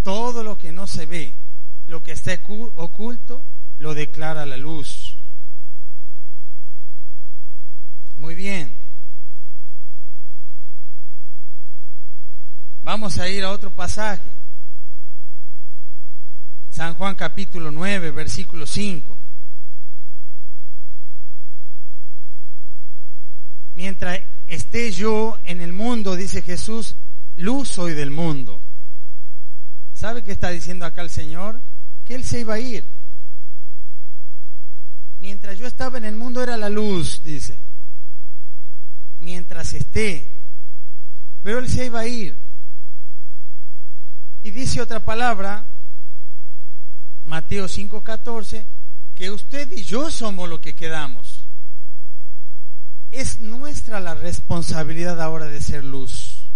Todo 0.04 0.44
lo 0.44 0.58
que 0.58 0.72
no 0.72 0.88
se 0.88 1.06
ve, 1.06 1.34
lo 1.88 2.04
que 2.04 2.12
está 2.12 2.40
oculto, 2.76 3.44
lo 3.80 3.94
declara 3.94 4.46
la 4.46 4.58
luz. 4.58 5.18
Muy 8.18 8.36
bien. 8.36 8.87
Vamos 12.88 13.18
a 13.20 13.28
ir 13.28 13.44
a 13.44 13.52
otro 13.52 13.70
pasaje. 13.70 14.24
San 16.70 16.94
Juan 16.94 17.16
capítulo 17.16 17.70
9, 17.70 18.12
versículo 18.12 18.66
5. 18.66 19.18
Mientras 23.76 24.22
esté 24.48 24.94
yo 24.94 25.38
en 25.44 25.60
el 25.60 25.74
mundo, 25.74 26.16
dice 26.16 26.42
Jesús, 26.42 26.96
luz 27.36 27.68
soy 27.68 27.94
del 27.94 28.10
mundo. 28.10 28.62
¿Sabe 29.94 30.24
qué 30.24 30.32
está 30.32 30.52
diciendo 30.52 30.86
acá 30.86 31.02
el 31.02 31.10
Señor? 31.10 31.60
Que 32.06 32.16
Él 32.16 32.24
se 32.24 32.40
iba 32.40 32.54
a 32.54 32.60
ir. 32.60 32.86
Mientras 35.20 35.60
yo 35.60 35.68
estaba 35.68 35.98
en 35.98 36.06
el 36.06 36.16
mundo 36.16 36.42
era 36.42 36.56
la 36.56 36.70
luz, 36.70 37.22
dice. 37.22 37.58
Mientras 39.20 39.74
esté. 39.74 40.32
Pero 41.44 41.60
Él 41.60 41.68
se 41.68 41.88
iba 41.88 42.00
a 42.00 42.08
ir. 42.08 42.47
Y 44.44 44.52
dice 44.52 44.82
otra 44.82 45.00
palabra, 45.00 45.66
Mateo 47.26 47.68
5:14, 47.68 48.66
que 49.16 49.32
usted 49.32 49.72
y 49.72 49.84
yo 49.84 50.10
somos 50.10 50.48
los 50.48 50.60
que 50.60 50.76
quedamos. 50.76 51.44
Es 53.12 53.40
nuestra 53.40 54.00
la 54.00 54.16
responsabilidad 54.16 55.22
ahora 55.22 55.46
de 55.46 55.62
ser 55.62 55.84
luz. 55.84 56.48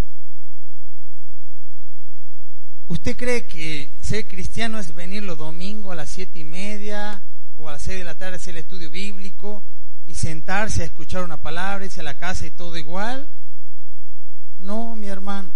¿Usted 2.87 3.15
cree 3.15 3.47
que 3.47 3.89
ser 4.01 4.27
cristiano 4.27 4.77
es 4.77 4.93
venir 4.93 5.23
los 5.23 5.37
domingos 5.37 5.93
a 5.93 5.95
las 5.95 6.09
siete 6.09 6.39
y 6.39 6.43
media 6.43 7.21
o 7.57 7.69
a 7.69 7.73
las 7.73 7.83
seis 7.83 7.99
de 7.99 8.03
la 8.03 8.15
tarde 8.15 8.33
a 8.33 8.35
hacer 8.35 8.55
el 8.55 8.63
estudio 8.63 8.89
bíblico 8.89 9.63
y 10.07 10.15
sentarse 10.15 10.83
a 10.83 10.85
escuchar 10.85 11.23
una 11.23 11.37
palabra, 11.37 11.85
irse 11.85 12.01
a 12.01 12.03
la 12.03 12.15
casa 12.17 12.45
y 12.45 12.51
todo 12.51 12.75
igual? 12.75 13.29
No, 14.59 14.95
mi 14.97 15.07
hermano. 15.07 15.49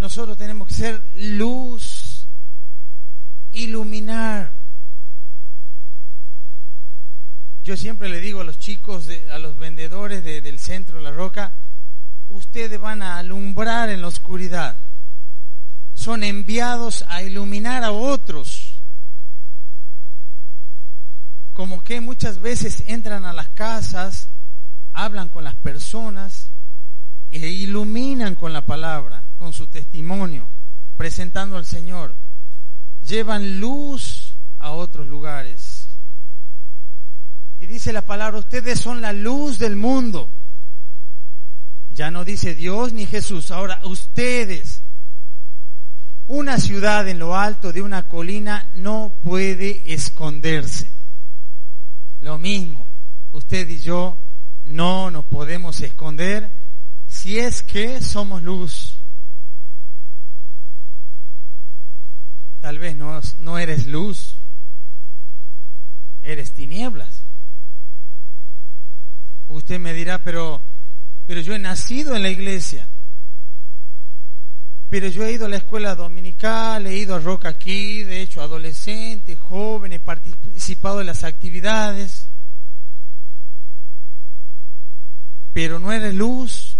Nosotros 0.00 0.38
tenemos 0.38 0.66
que 0.66 0.74
ser 0.74 1.02
luz 1.14 2.26
iluminar. 3.52 4.50
Yo 7.62 7.76
siempre 7.76 8.08
le 8.08 8.18
digo 8.20 8.40
a 8.40 8.44
los 8.44 8.58
chicos, 8.58 9.08
a 9.30 9.38
los 9.38 9.58
vendedores 9.58 10.24
del 10.24 10.58
centro 10.58 10.96
de 10.96 11.04
La 11.04 11.10
Roca, 11.10 11.52
ustedes 12.30 12.80
van 12.80 13.02
a 13.02 13.18
alumbrar 13.18 13.90
en 13.90 14.00
la 14.00 14.08
oscuridad. 14.08 14.74
Son 15.94 16.24
enviados 16.24 17.04
a 17.08 17.22
iluminar 17.22 17.84
a 17.84 17.92
otros. 17.92 18.80
Como 21.52 21.84
que 21.84 22.00
muchas 22.00 22.40
veces 22.40 22.84
entran 22.86 23.26
a 23.26 23.34
las 23.34 23.48
casas, 23.48 24.28
hablan 24.94 25.28
con 25.28 25.44
las 25.44 25.56
personas 25.56 26.48
e 27.30 27.46
iluminan 27.46 28.34
con 28.34 28.54
la 28.54 28.64
palabra, 28.64 29.22
con 29.40 29.54
su 29.54 29.68
testimonio, 29.68 30.46
presentando 30.98 31.56
al 31.56 31.64
Señor. 31.64 32.14
Llevan 33.08 33.58
luz 33.58 34.34
a 34.58 34.72
otros 34.72 35.08
lugares. 35.08 35.88
Y 37.58 37.66
dice 37.66 37.94
la 37.94 38.02
palabra, 38.02 38.38
ustedes 38.38 38.78
son 38.78 39.00
la 39.00 39.14
luz 39.14 39.58
del 39.58 39.76
mundo. 39.76 40.28
Ya 41.94 42.10
no 42.10 42.22
dice 42.22 42.54
Dios 42.54 42.92
ni 42.92 43.06
Jesús, 43.06 43.50
ahora 43.50 43.80
ustedes. 43.84 44.82
Una 46.28 46.58
ciudad 46.58 47.08
en 47.08 47.18
lo 47.18 47.34
alto 47.34 47.72
de 47.72 47.80
una 47.80 48.08
colina 48.08 48.68
no 48.74 49.10
puede 49.24 49.90
esconderse. 49.90 50.90
Lo 52.20 52.36
mismo, 52.36 52.86
usted 53.32 53.66
y 53.70 53.80
yo 53.80 54.18
no 54.66 55.10
nos 55.10 55.24
podemos 55.24 55.80
esconder 55.80 56.50
si 57.08 57.38
es 57.38 57.62
que 57.62 58.02
somos 58.02 58.42
luz. 58.42 58.89
Tal 62.60 62.78
vez 62.78 62.94
no, 62.94 63.20
no 63.40 63.58
eres 63.58 63.86
luz, 63.86 64.36
eres 66.22 66.52
tinieblas. 66.52 67.22
Usted 69.48 69.80
me 69.80 69.92
dirá, 69.92 70.18
pero, 70.18 70.60
pero 71.26 71.40
yo 71.40 71.54
he 71.54 71.58
nacido 71.58 72.14
en 72.14 72.22
la 72.22 72.28
iglesia. 72.28 72.86
Pero 74.90 75.06
yo 75.08 75.24
he 75.24 75.32
ido 75.32 75.46
a 75.46 75.48
la 75.48 75.56
escuela 75.56 75.94
dominical, 75.94 76.86
he 76.86 76.96
ido 76.96 77.14
a 77.14 77.20
Roca 77.20 77.48
aquí, 77.48 78.02
de 78.02 78.22
hecho, 78.22 78.42
adolescente, 78.42 79.36
joven, 79.36 79.92
he 79.92 80.00
participado 80.00 81.00
en 81.00 81.06
las 81.06 81.24
actividades. 81.24 82.26
Pero 85.52 85.78
no 85.78 85.92
eres 85.92 86.14
luz. 86.14 86.76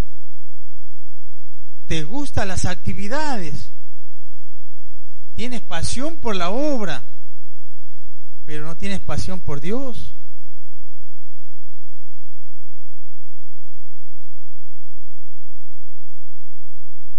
Te 1.87 2.03
gustan 2.05 2.49
las 2.49 2.66
actividades. 2.66 3.71
Tienes 5.40 5.62
pasión 5.62 6.18
por 6.18 6.37
la 6.37 6.50
obra, 6.50 7.03
pero 8.44 8.66
no 8.66 8.76
tienes 8.76 9.00
pasión 9.00 9.40
por 9.40 9.59
Dios. 9.62 10.12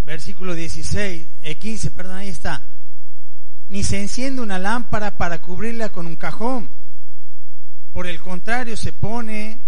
versículo 0.05 0.53
16, 0.53 1.25
eh, 1.41 1.55
15, 1.55 1.89
perdón, 1.89 2.17
ahí 2.17 2.27
está. 2.27 2.61
Ni 3.69 3.83
se 3.83 3.99
enciende 3.99 4.43
una 4.43 4.59
lámpara 4.59 5.17
para 5.17 5.41
cubrirla 5.41 5.89
con 5.89 6.05
un 6.05 6.15
cajón. 6.15 6.69
Por 7.91 8.05
el 8.05 8.21
contrario, 8.21 8.77
se 8.77 8.93
pone 8.93 9.59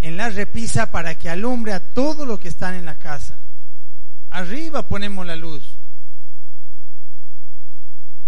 en 0.00 0.16
la 0.16 0.28
repisa 0.28 0.92
para 0.92 1.16
que 1.16 1.28
alumbre 1.28 1.72
a 1.72 1.80
todo 1.80 2.24
lo 2.24 2.38
que 2.38 2.46
están 2.46 2.76
en 2.76 2.84
la 2.84 2.94
casa. 2.94 3.36
Arriba 4.30 4.86
ponemos 4.86 5.26
la 5.26 5.34
luz. 5.34 5.77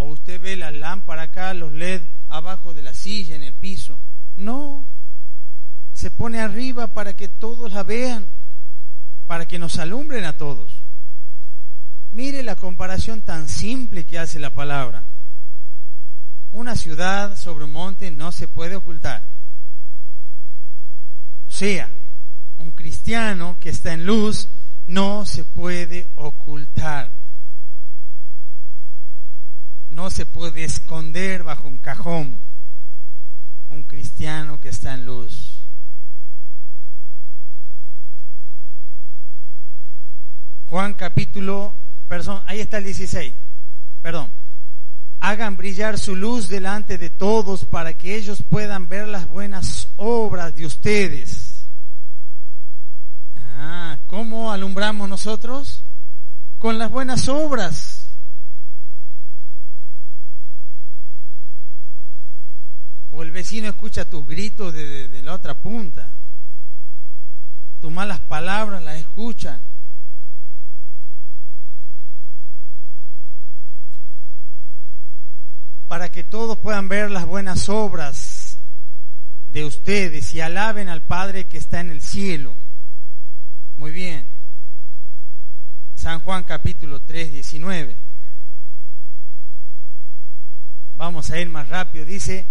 O 0.00 0.06
usted 0.06 0.40
ve 0.40 0.56
la 0.56 0.70
lámpara 0.70 1.22
acá, 1.22 1.52
los 1.52 1.72
LED 1.72 2.00
abajo 2.30 2.72
de 2.72 2.82
la 2.82 2.94
silla, 2.94 3.36
en 3.36 3.42
el 3.42 3.52
piso. 3.52 3.98
No, 4.36 4.84
se 5.92 6.10
pone 6.10 6.40
arriba 6.40 6.86
para 6.86 7.14
que 7.14 7.28
todos 7.28 7.72
la 7.72 7.82
vean 7.82 8.26
para 9.26 9.46
que 9.46 9.58
nos 9.60 9.78
alumbren 9.78 10.24
a 10.24 10.32
todos. 10.32 10.72
Mire 12.12 12.42
la 12.42 12.56
comparación 12.56 13.20
tan 13.20 13.48
simple 13.48 14.04
que 14.04 14.18
hace 14.18 14.40
la 14.40 14.50
palabra. 14.50 15.04
Una 16.52 16.74
ciudad 16.74 17.38
sobre 17.38 17.66
un 17.66 17.70
monte 17.70 18.10
no 18.10 18.32
se 18.32 18.48
puede 18.48 18.74
ocultar. 18.74 19.22
O 21.48 21.52
sea, 21.52 21.88
un 22.58 22.72
cristiano 22.72 23.56
que 23.60 23.68
está 23.68 23.92
en 23.92 24.06
luz 24.06 24.48
no 24.88 25.24
se 25.26 25.44
puede 25.44 26.08
ocultar. 26.16 27.19
No 29.90 30.08
se 30.10 30.24
puede 30.24 30.64
esconder 30.64 31.42
bajo 31.42 31.68
un 31.68 31.78
cajón. 31.78 32.36
Un 33.70 33.82
cristiano 33.84 34.60
que 34.60 34.70
está 34.70 34.94
en 34.94 35.04
luz. 35.04 35.60
Juan 40.70 40.94
capítulo, 40.94 41.74
perdón, 42.08 42.42
ahí 42.46 42.60
está 42.60 42.78
el 42.78 42.84
16, 42.84 43.34
perdón. 44.02 44.28
Hagan 45.18 45.56
brillar 45.56 45.98
su 45.98 46.14
luz 46.14 46.48
delante 46.48 46.96
de 46.96 47.10
todos 47.10 47.64
para 47.64 47.92
que 47.92 48.14
ellos 48.14 48.44
puedan 48.48 48.88
ver 48.88 49.08
las 49.08 49.28
buenas 49.28 49.88
obras 49.96 50.54
de 50.54 50.64
ustedes. 50.64 51.64
Ah, 53.58 53.98
¿cómo 54.06 54.52
alumbramos 54.52 55.08
nosotros? 55.08 55.82
Con 56.58 56.78
las 56.78 56.90
buenas 56.90 57.28
obras. 57.28 57.99
El 63.22 63.32
vecino 63.32 63.68
escucha 63.68 64.08
tus 64.08 64.26
gritos 64.26 64.72
de, 64.72 65.20
la 65.22 65.34
otra 65.34 65.54
punta. 65.54 66.10
Tus 67.80 67.92
malas 67.92 68.20
palabras 68.20 68.82
las 68.82 68.98
escuchan 68.98 69.60
para 75.88 76.10
que 76.10 76.24
todos 76.24 76.56
puedan 76.58 76.88
ver 76.88 77.10
las 77.10 77.26
buenas 77.26 77.68
obras 77.68 78.58
de 79.52 79.64
ustedes 79.64 80.32
y 80.34 80.40
alaben 80.40 80.88
al 80.88 81.02
Padre 81.02 81.44
que 81.44 81.58
está 81.58 81.80
en 81.80 81.90
el 81.90 82.00
cielo. 82.00 82.54
Muy 83.76 83.90
bien. 83.90 84.24
San 85.94 86.20
Juan 86.20 86.44
capítulo 86.44 87.00
3, 87.00 87.32
19. 87.32 87.96
Vamos 90.96 91.30
a 91.30 91.40
ir 91.40 91.48
más 91.48 91.68
rápido. 91.68 92.04
Dice, 92.04 92.46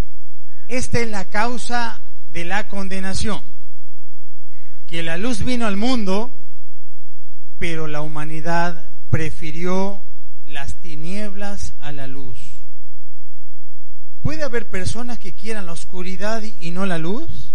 esta 0.70 1.00
es 1.00 1.10
la 1.10 1.24
causa 1.26 2.00
de 2.32 2.44
la 2.44 2.68
condenación, 2.68 3.40
que 4.86 5.02
la 5.02 5.16
luz 5.16 5.44
vino 5.44 5.66
al 5.66 5.76
mundo, 5.76 6.30
pero 7.58 7.86
la 7.86 8.00
humanidad 8.00 8.88
prefirió 9.10 10.00
las 10.46 10.76
tinieblas 10.76 11.74
a 11.80 11.92
la 11.92 12.06
luz 12.06 12.60
¿Puede 14.22 14.42
haber 14.42 14.68
personas 14.68 15.18
que 15.18 15.32
quieran 15.32 15.66
la 15.66 15.72
oscuridad 15.72 16.42
y 16.60 16.70
no 16.70 16.84
la 16.84 16.98
luz? 16.98 17.52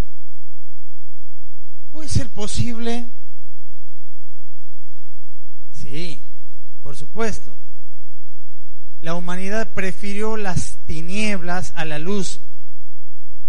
¿Puede 1.91 2.10
ser 2.10 2.30
posible? 2.30 3.06
Sí, 5.71 6.19
por 6.82 6.95
supuesto. 6.95 7.51
La 9.01 9.13
humanidad 9.13 9.69
prefirió 9.69 10.38
las 10.38 10.78
tinieblas 10.88 11.71
a 11.75 11.86
la 11.86 11.99
luz 11.99 12.39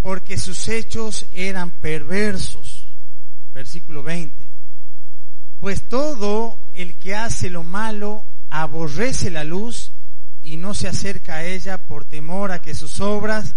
porque 0.06 0.38
sus 0.38 0.68
hechos 0.68 1.26
eran 1.34 1.72
perversos. 1.72 2.86
Versículo 3.52 4.04
20. 4.04 4.36
Pues 5.58 5.82
todo 5.82 6.60
el 6.74 6.94
que 6.94 7.16
hace 7.16 7.50
lo 7.50 7.64
malo 7.64 8.22
aborrece 8.48 9.32
la 9.32 9.42
luz 9.42 9.90
y 10.44 10.58
no 10.58 10.74
se 10.74 10.86
acerca 10.86 11.38
a 11.38 11.44
ella 11.44 11.78
por 11.78 12.04
temor 12.04 12.52
a 12.52 12.62
que 12.62 12.76
sus 12.76 13.00
obras 13.00 13.56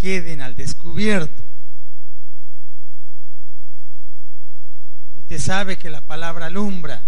queden 0.00 0.42
al 0.42 0.54
descubierto. 0.54 1.42
Usted 5.18 5.40
sabe 5.40 5.76
que 5.76 5.90
la 5.90 6.02
palabra 6.02 6.46
alumbra. 6.46 7.02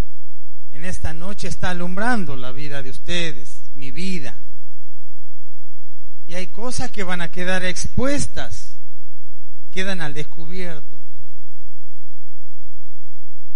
En 0.72 0.84
esta 0.84 1.12
noche 1.12 1.46
está 1.46 1.70
alumbrando 1.70 2.34
la 2.34 2.50
vida 2.50 2.82
de 2.82 2.90
ustedes, 2.90 3.60
mi 3.76 3.92
vida. 3.92 4.34
Y 6.30 6.34
hay 6.34 6.46
cosas 6.46 6.92
que 6.92 7.02
van 7.02 7.22
a 7.22 7.32
quedar 7.32 7.64
expuestas, 7.64 8.76
quedan 9.72 10.00
al 10.00 10.14
descubierto. 10.14 10.96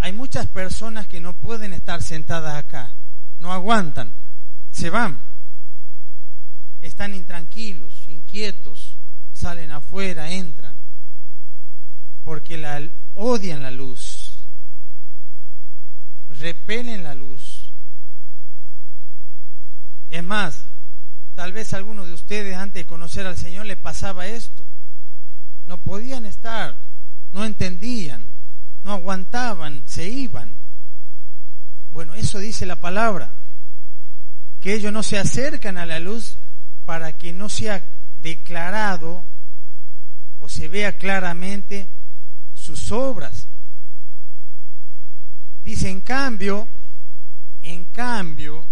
Hay 0.01 0.13
muchas 0.13 0.49
personas 0.49 1.07
que 1.07 1.21
no 1.21 1.35
pueden 1.35 1.73
estar 1.73 2.03
sentadas 2.03 2.57
acá, 2.57 2.91
no 3.39 3.53
aguantan 3.53 4.13
se 4.73 4.91
van. 4.91 5.21
Están 6.83 7.15
intranquilos, 7.15 8.09
inquietos, 8.09 8.97
salen 9.35 9.71
afuera, 9.71 10.33
entran, 10.33 10.75
porque 12.25 12.59
la, 12.59 12.83
odian 13.15 13.63
la 13.63 13.71
luz, 13.71 14.33
repelen 16.29 17.05
la 17.05 17.15
luz. 17.15 17.71
Es 20.11 20.25
más, 20.25 20.65
tal 21.35 21.53
vez 21.53 21.75
a 21.75 21.79
alguno 21.79 22.05
de 22.05 22.13
ustedes 22.13 22.57
antes 22.57 22.85
de 22.85 22.87
conocer 22.87 23.27
al 23.27 23.37
Señor 23.37 23.67
le 23.67 23.77
pasaba 23.77 24.27
esto. 24.27 24.65
no 25.67 25.79
podían 25.79 26.27
estar, 26.27 26.77
no 27.33 27.45
entendían, 27.45 28.25
no 28.85 28.93
aguantaban, 28.93 29.83
se 29.87 30.09
iban. 30.09 30.53
Bueno, 31.93 32.15
eso 32.15 32.39
dice 32.39 32.67
la 32.67 32.77
palabra, 32.77 33.31
que 34.61 34.75
ellos 34.75 34.93
no 34.93 35.03
se 35.03 35.19
acercan 35.19 35.79
a 35.79 35.87
la 35.87 35.99
luz 36.01 36.37
para 36.85 37.13
que 37.13 37.33
no 37.33 37.49
sea 37.49 37.83
declarado 38.23 39.23
o 40.41 40.49
se 40.49 40.69
vea 40.69 40.97
claramente 40.99 41.89
sus 42.55 42.93
obras. 42.93 43.47
Dice, 45.65 45.89
en 45.89 46.03
cambio, 46.03 46.69
en 47.63 47.85
cambio, 47.87 48.67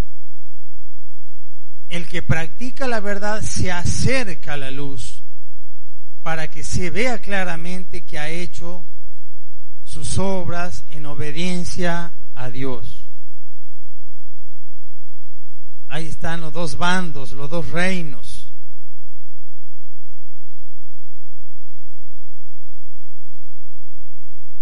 el 1.93 2.09
que 2.09 2.23
practica 2.23 2.89
la 2.89 3.01
verdad 3.01 3.43
se 3.43 3.71
acerca 3.71 4.55
a 4.55 4.57
la 4.57 4.71
luz 4.71 5.21
para 6.23 6.49
que 6.49 6.65
se 6.65 6.89
vea 6.89 7.19
claramente 7.19 8.01
que 8.01 8.19
ha 8.19 8.31
hecho 8.31 8.83
sus 9.85 10.19
obras 10.19 10.85
en 10.91 11.05
obediencia 11.05 12.13
a 12.35 12.49
Dios. 12.49 13.05
Ahí 15.91 16.07
están 16.07 16.41
los 16.41 16.55
dos 16.55 16.79
bandos, 16.79 17.33
los 17.33 17.51
dos 17.51 17.69
reinos. 17.69 18.51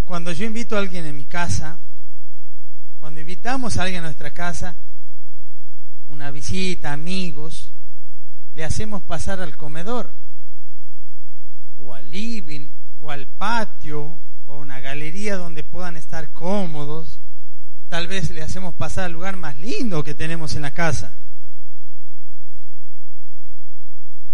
Cuando 0.05 0.33
yo 0.33 0.47
invito 0.47 0.75
a 0.75 0.81
alguien 0.81 1.07
en 1.07 1.17
mi 1.17 1.27
casa, 1.27 1.79
cuando 2.99 3.21
invitamos 3.21 3.77
a 3.77 3.85
alguien 3.85 4.03
a 4.03 4.07
nuestra 4.07 4.33
casa, 4.33 4.75
una 6.11 6.31
visita, 6.31 6.93
amigos, 6.93 7.71
le 8.55 8.65
hacemos 8.65 9.03
pasar 9.03 9.41
al 9.41 9.57
comedor, 9.57 10.11
o 11.85 11.95
al 11.95 12.11
living, 12.11 12.69
o 13.01 13.11
al 13.11 13.27
patio, 13.27 14.17
o 14.47 14.53
a 14.53 14.59
una 14.59 14.81
galería 14.81 15.37
donde 15.37 15.65
puedan 15.65 15.97
estar 15.97 16.33
cómodos. 16.33 17.19
Tal 17.89 18.07
vez 18.07 18.31
le 18.31 18.43
hacemos 18.43 18.75
pasar 18.75 19.05
al 19.05 19.13
lugar 19.13 19.37
más 19.37 19.57
lindo 19.57 20.05
que 20.05 20.15
tenemos 20.15 20.55
en 20.55 20.63
la 20.63 20.73
casa. 20.73 21.13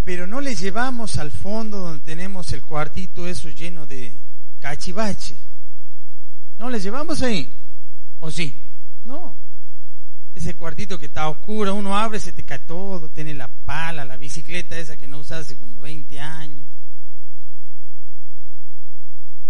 Pero 0.05 0.27
no 0.27 0.41
le 0.41 0.55
llevamos 0.55 1.18
al 1.18 1.31
fondo 1.31 1.79
donde 1.79 2.05
tenemos 2.05 2.53
el 2.53 2.62
cuartito 2.62 3.27
eso 3.27 3.49
lleno 3.49 3.87
de 3.87 4.12
cachivache. 4.61 5.37
No 6.59 6.70
le 6.70 6.81
llevamos 6.81 7.22
ahí. 7.22 7.51
¿O 8.20 8.31
sí? 8.31 8.55
No 9.05 9.45
ese 10.37 10.55
cuartito 10.55 10.99
que 10.99 11.07
está 11.07 11.30
oscuro, 11.30 11.74
uno 11.74 11.97
abre, 11.97 12.20
se 12.20 12.30
te 12.30 12.43
cae 12.43 12.59
todo, 12.59 13.09
tiene 13.09 13.32
la 13.32 13.49
pala, 13.49 14.05
la 14.05 14.18
bicicleta 14.18 14.78
esa 14.78 14.99
que 14.99 15.09
no 15.09 15.20
usas 15.20 15.47
hace 15.47 15.57
como 15.57 15.80
20 15.80 16.20
años. 16.20 16.61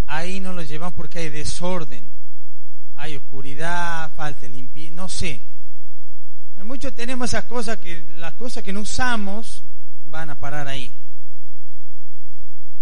Ahí 0.07 0.39
no 0.39 0.53
lo 0.53 0.63
llevan 0.63 0.93
porque 0.93 1.19
hay 1.19 1.29
desorden, 1.29 2.05
hay 2.95 3.17
oscuridad, 3.17 4.13
falta 4.15 4.47
limpieza, 4.47 4.95
no 4.95 5.09
sé. 5.09 5.43
Muchos 6.63 6.95
tenemos 6.95 7.31
esas 7.31 7.45
cosas 7.47 7.79
que 7.79 8.05
las 8.17 8.35
cosas 8.35 8.63
que 8.63 8.73
no 8.73 8.81
usamos 8.81 9.63
van 10.07 10.31
a 10.31 10.39
parar 10.39 10.69
ahí. 10.69 10.91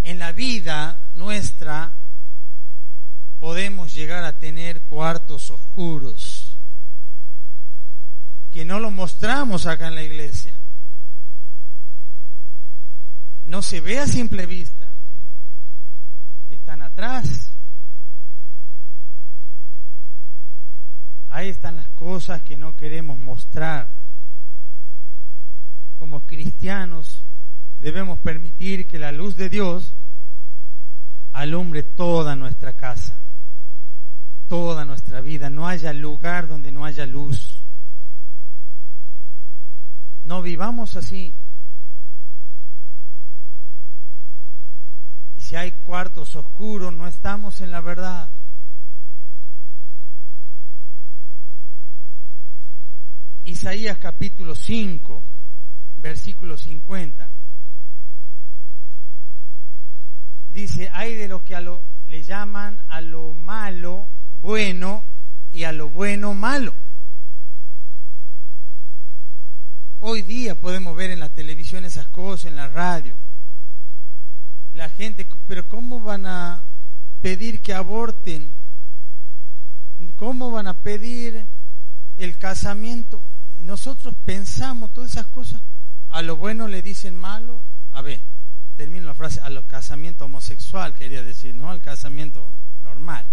En 0.02 0.18
la 0.18 0.32
vida 0.32 0.98
nuestra 1.14 1.90
podemos 3.40 3.94
llegar 3.94 4.24
a 4.24 4.32
tener 4.32 4.82
cuartos 4.82 5.50
oscuros 5.50 6.43
que 8.54 8.64
no 8.64 8.78
lo 8.78 8.92
mostramos 8.92 9.66
acá 9.66 9.88
en 9.88 9.96
la 9.96 10.04
iglesia. 10.04 10.54
No 13.46 13.62
se 13.62 13.80
ve 13.80 13.98
a 13.98 14.06
simple 14.06 14.46
vista. 14.46 14.88
Están 16.48 16.80
atrás. 16.82 17.50
Ahí 21.30 21.48
están 21.48 21.74
las 21.74 21.88
cosas 21.88 22.42
que 22.42 22.56
no 22.56 22.76
queremos 22.76 23.18
mostrar. 23.18 23.88
Como 25.98 26.20
cristianos 26.20 27.24
debemos 27.80 28.20
permitir 28.20 28.86
que 28.86 29.00
la 29.00 29.10
luz 29.10 29.34
de 29.34 29.48
Dios 29.48 29.94
alumbre 31.32 31.82
toda 31.82 32.36
nuestra 32.36 32.74
casa, 32.74 33.16
toda 34.48 34.84
nuestra 34.84 35.20
vida. 35.20 35.50
No 35.50 35.66
haya 35.66 35.92
lugar 35.92 36.46
donde 36.46 36.70
no 36.70 36.84
haya 36.84 37.04
luz. 37.04 37.43
No 40.34 40.42
vivamos 40.42 40.96
así. 40.96 41.32
Y 45.36 45.40
si 45.40 45.54
hay 45.54 45.70
cuartos 45.70 46.34
oscuros, 46.34 46.92
no 46.92 47.06
estamos 47.06 47.60
en 47.60 47.70
la 47.70 47.80
verdad. 47.80 48.28
Isaías 53.44 53.96
capítulo 53.98 54.56
5, 54.56 55.22
versículo 56.02 56.58
50. 56.58 57.28
Dice, 60.52 60.90
hay 60.92 61.14
de 61.14 61.28
los 61.28 61.42
que 61.42 61.54
a 61.54 61.60
lo, 61.60 61.80
le 62.08 62.24
llaman 62.24 62.80
a 62.88 63.00
lo 63.00 63.34
malo 63.34 64.08
bueno 64.42 65.04
y 65.52 65.62
a 65.62 65.70
lo 65.70 65.90
bueno 65.90 66.34
malo. 66.34 66.74
Hoy 70.06 70.20
día 70.20 70.54
podemos 70.54 70.94
ver 70.94 71.12
en 71.12 71.20
la 71.20 71.30
televisión 71.30 71.86
esas 71.86 72.06
cosas, 72.08 72.44
en 72.44 72.56
la 72.56 72.68
radio. 72.68 73.14
La 74.74 74.90
gente, 74.90 75.26
pero 75.48 75.66
¿cómo 75.66 75.98
van 75.98 76.26
a 76.26 76.60
pedir 77.22 77.60
que 77.60 77.72
aborten? 77.72 78.46
¿Cómo 80.18 80.50
van 80.50 80.66
a 80.66 80.74
pedir 80.74 81.46
el 82.18 82.36
casamiento? 82.36 83.22
Nosotros 83.62 84.14
pensamos 84.26 84.92
todas 84.92 85.12
esas 85.12 85.24
cosas. 85.28 85.62
A 86.10 86.20
lo 86.20 86.36
bueno 86.36 86.68
le 86.68 86.82
dicen 86.82 87.16
malo. 87.16 87.58
A 87.94 88.02
ver, 88.02 88.20
termino 88.76 89.06
la 89.06 89.14
frase. 89.14 89.40
A 89.40 89.48
lo 89.48 89.66
casamiento 89.66 90.26
homosexual 90.26 90.92
quería 90.92 91.22
decir, 91.22 91.54
no 91.54 91.70
al 91.70 91.80
casamiento 91.80 92.44
normal. 92.82 93.24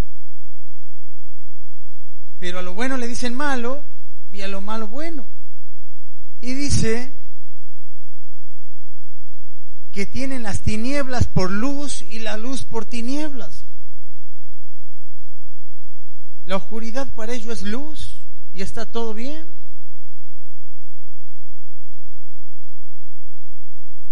Pero 2.39 2.59
a 2.59 2.61
lo 2.61 2.73
bueno 2.73 2.95
le 2.95 3.09
dicen 3.09 3.33
malo 3.33 3.83
y 4.31 4.39
a 4.39 4.47
lo 4.47 4.61
malo 4.61 4.87
bueno. 4.87 5.25
Y 6.41 6.53
dice 6.53 7.11
que 9.91 10.05
tienen 10.05 10.43
las 10.43 10.61
tinieblas 10.61 11.27
por 11.27 11.51
luz 11.51 12.03
y 12.09 12.19
la 12.19 12.37
luz 12.37 12.63
por 12.63 12.85
tinieblas. 12.85 13.63
La 16.45 16.55
oscuridad 16.55 17.07
para 17.13 17.33
ellos 17.33 17.59
es 17.59 17.61
luz 17.63 18.15
y 18.53 18.61
está 18.61 18.85
todo 18.85 19.13
bien. 19.13 19.45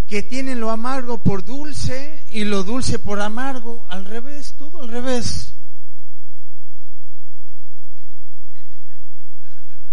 Que 0.08 0.24
tienen 0.24 0.60
lo 0.60 0.70
amargo 0.70 1.20
por 1.20 1.46
dulce 1.46 2.20
y 2.32 2.44
lo 2.44 2.64
dulce 2.64 3.00
por 3.00 3.22
amargo, 3.22 3.86
al 3.90 4.06
revés, 4.06 4.56
todo 4.58 4.82
al 4.82 4.90
revés. 4.90 5.54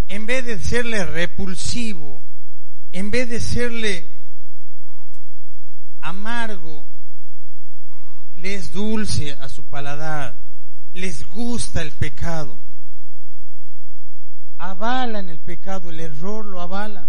En 0.09 0.27
vez 0.27 0.45
de 0.45 0.59
serle 0.59 1.05
repulsivo 1.05 2.21
en 2.97 3.11
vez 3.11 3.29
de 3.29 3.41
serle 3.41 4.07
amargo, 6.01 6.83
les 8.39 8.73
dulce 8.73 9.33
a 9.33 9.51
su 9.51 9.65
paladar, 9.65 10.35
les 10.95 11.29
gusta 11.31 11.83
el 11.83 11.93
pecado, 11.93 12.57
avalan 14.57 15.29
el 15.29 15.39
pecado, 15.39 15.91
el 15.91 16.01
error 16.01 16.47
lo 16.47 16.63
avalan. 16.63 17.07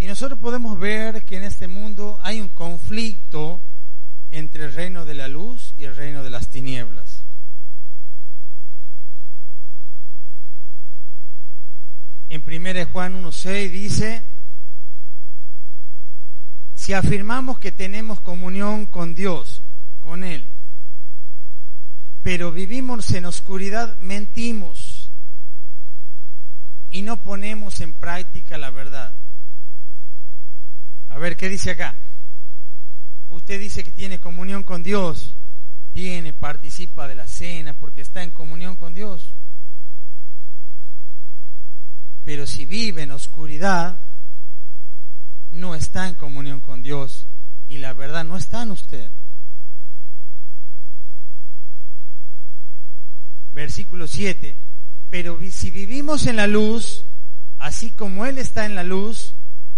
Y 0.00 0.06
nosotros 0.06 0.40
podemos 0.40 0.80
ver 0.80 1.24
que 1.24 1.36
en 1.36 1.44
este 1.44 1.68
mundo 1.68 2.18
hay 2.22 2.40
un 2.40 2.48
conflicto 2.48 3.60
entre 4.32 4.64
el 4.64 4.74
reino 4.74 5.04
de 5.04 5.14
la 5.14 5.28
luz 5.28 5.74
y 5.78 5.84
el 5.84 5.94
reino 5.94 6.24
de 6.24 6.30
las 6.30 6.48
tinieblas. 6.48 7.07
En 12.30 12.42
1 12.46 12.86
Juan 12.92 13.22
1.6 13.22 13.70
dice, 13.70 14.22
si 16.74 16.92
afirmamos 16.92 17.58
que 17.58 17.72
tenemos 17.72 18.20
comunión 18.20 18.86
con 18.86 19.14
Dios, 19.14 19.62
con 20.02 20.24
Él, 20.24 20.44
pero 22.22 22.52
vivimos 22.52 23.10
en 23.12 23.24
oscuridad, 23.24 23.96
mentimos 24.02 25.10
y 26.90 27.02
no 27.02 27.22
ponemos 27.22 27.80
en 27.80 27.92
práctica 27.92 28.58
la 28.58 28.70
verdad. 28.70 29.12
A 31.08 31.18
ver, 31.18 31.36
¿qué 31.36 31.48
dice 31.48 31.70
acá? 31.70 31.94
Usted 33.30 33.58
dice 33.58 33.84
que 33.84 33.90
tiene 33.92 34.20
comunión 34.20 34.62
con 34.62 34.82
Dios, 34.82 35.34
viene, 35.94 36.32
participa 36.32 37.08
de 37.08 37.14
la 37.14 37.26
cena 37.26 37.74
porque 37.74 38.02
está 38.02 38.22
en 38.22 38.30
comunión 38.30 38.76
con 38.76 38.94
Dios. 38.94 39.32
Pero 42.24 42.46
si 42.46 42.66
vive 42.66 43.02
en 43.02 43.10
oscuridad, 43.10 43.98
no 45.52 45.74
está 45.74 46.08
en 46.08 46.14
comunión 46.14 46.60
con 46.60 46.82
Dios 46.82 47.26
y 47.68 47.78
la 47.78 47.92
verdad 47.92 48.24
no 48.24 48.36
está 48.36 48.62
en 48.62 48.70
usted. 48.70 49.10
Versículo 53.54 54.06
7. 54.06 54.56
Pero 55.10 55.38
si 55.50 55.70
vivimos 55.70 56.26
en 56.26 56.36
la 56.36 56.46
luz, 56.46 57.04
así 57.58 57.90
como 57.90 58.26
Él 58.26 58.38
está 58.38 58.66
en 58.66 58.74
la 58.74 58.84
luz, 58.84 59.34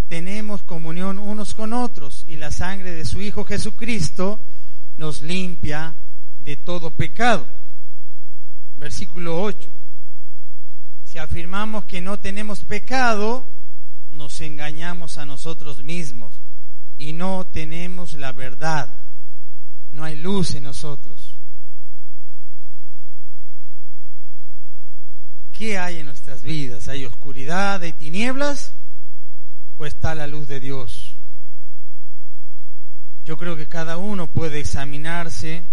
tenemos 0.08 0.62
comunión 0.62 1.18
unos 1.18 1.54
con 1.54 1.72
otros 1.72 2.24
y 2.28 2.36
la 2.36 2.50
sangre 2.50 2.90
de 2.92 3.04
su 3.04 3.20
Hijo 3.20 3.44
Jesucristo 3.44 4.40
nos 4.98 5.22
limpia 5.22 5.94
de 6.44 6.56
todo 6.56 6.90
pecado. 6.90 7.46
Versículo 8.76 9.40
8. 9.40 9.79
Si 11.10 11.18
afirmamos 11.18 11.86
que 11.86 12.00
no 12.00 12.20
tenemos 12.20 12.60
pecado, 12.60 13.44
nos 14.12 14.40
engañamos 14.40 15.18
a 15.18 15.26
nosotros 15.26 15.82
mismos 15.82 16.32
y 16.98 17.14
no 17.14 17.44
tenemos 17.52 18.14
la 18.14 18.30
verdad. 18.30 18.88
No 19.90 20.04
hay 20.04 20.14
luz 20.14 20.54
en 20.54 20.62
nosotros. 20.62 21.34
¿Qué 25.52 25.78
hay 25.78 25.98
en 25.98 26.06
nuestras 26.06 26.42
vidas? 26.42 26.86
¿Hay 26.86 27.04
oscuridad, 27.04 27.82
hay 27.82 27.92
tinieblas? 27.92 28.72
¿O 29.78 29.86
está 29.86 30.14
la 30.14 30.28
luz 30.28 30.46
de 30.46 30.60
Dios? 30.60 31.16
Yo 33.24 33.36
creo 33.36 33.56
que 33.56 33.66
cada 33.66 33.96
uno 33.96 34.28
puede 34.28 34.60
examinarse, 34.60 35.64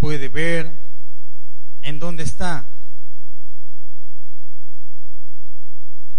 puede 0.00 0.28
ver 0.28 0.70
en 1.80 1.98
dónde 1.98 2.24
está. 2.24 2.66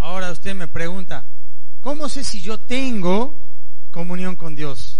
Ahora 0.05 0.29
usted 0.45 0.59
me 0.59 0.67
pregunta, 0.67 1.25
¿cómo 1.81 2.07
sé 2.07 2.23
si 2.23 2.39
yo 2.39 2.59
tengo 2.59 3.33
comunión 3.89 4.35
con 4.35 4.53
Dios? 4.53 4.99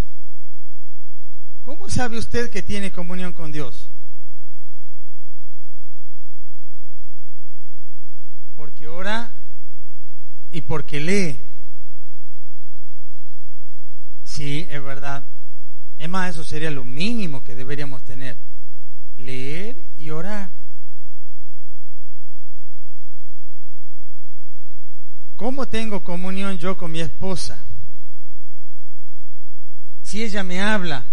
¿Cómo 1.64 1.88
sabe 1.88 2.18
usted 2.18 2.50
que 2.50 2.64
tiene 2.64 2.90
comunión 2.90 3.32
con 3.32 3.52
Dios? 3.52 3.88
Porque 8.56 8.88
ora 8.88 9.30
y 10.50 10.62
porque 10.62 10.98
lee. 10.98 11.38
Sí, 14.24 14.66
es 14.68 14.82
verdad. 14.82 15.22
Es 15.96 16.08
más, 16.08 16.30
eso 16.30 16.42
sería 16.42 16.72
lo 16.72 16.84
mínimo 16.84 17.44
que 17.44 17.54
deberíamos 17.54 18.02
tener. 18.02 18.36
Leer 19.16 19.76
y 19.96 20.10
orar. 20.10 20.50
¿Cómo 25.36 25.66
tengo 25.66 26.02
comunión 26.02 26.56
yo 26.56 26.76
con 26.78 26.90
mi 26.90 27.00
esposa? 27.00 27.58
Si 30.02 30.22
ella 30.22 30.42
me 30.42 30.62
habla 30.62 31.04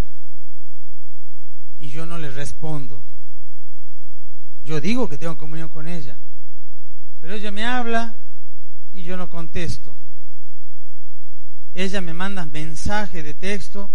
y 1.79 1.89
yo 1.89 2.05
no 2.05 2.17
le 2.17 2.31
respondo, 2.31 3.01
yo 4.63 4.79
digo 4.79 5.09
que 5.09 5.17
tengo 5.17 5.37
comunión 5.37 5.67
con 5.67 5.87
ella, 5.87 6.15
pero 7.21 7.33
ella 7.33 7.51
me 7.51 7.65
habla 7.65 8.15
y 8.93 9.03
yo 9.03 9.17
no 9.17 9.29
contesto. 9.29 9.93
Ella 11.75 11.99
me 11.99 12.13
manda 12.13 12.45
mensaje 12.45 13.23
de 13.23 13.33
texto 13.33 13.89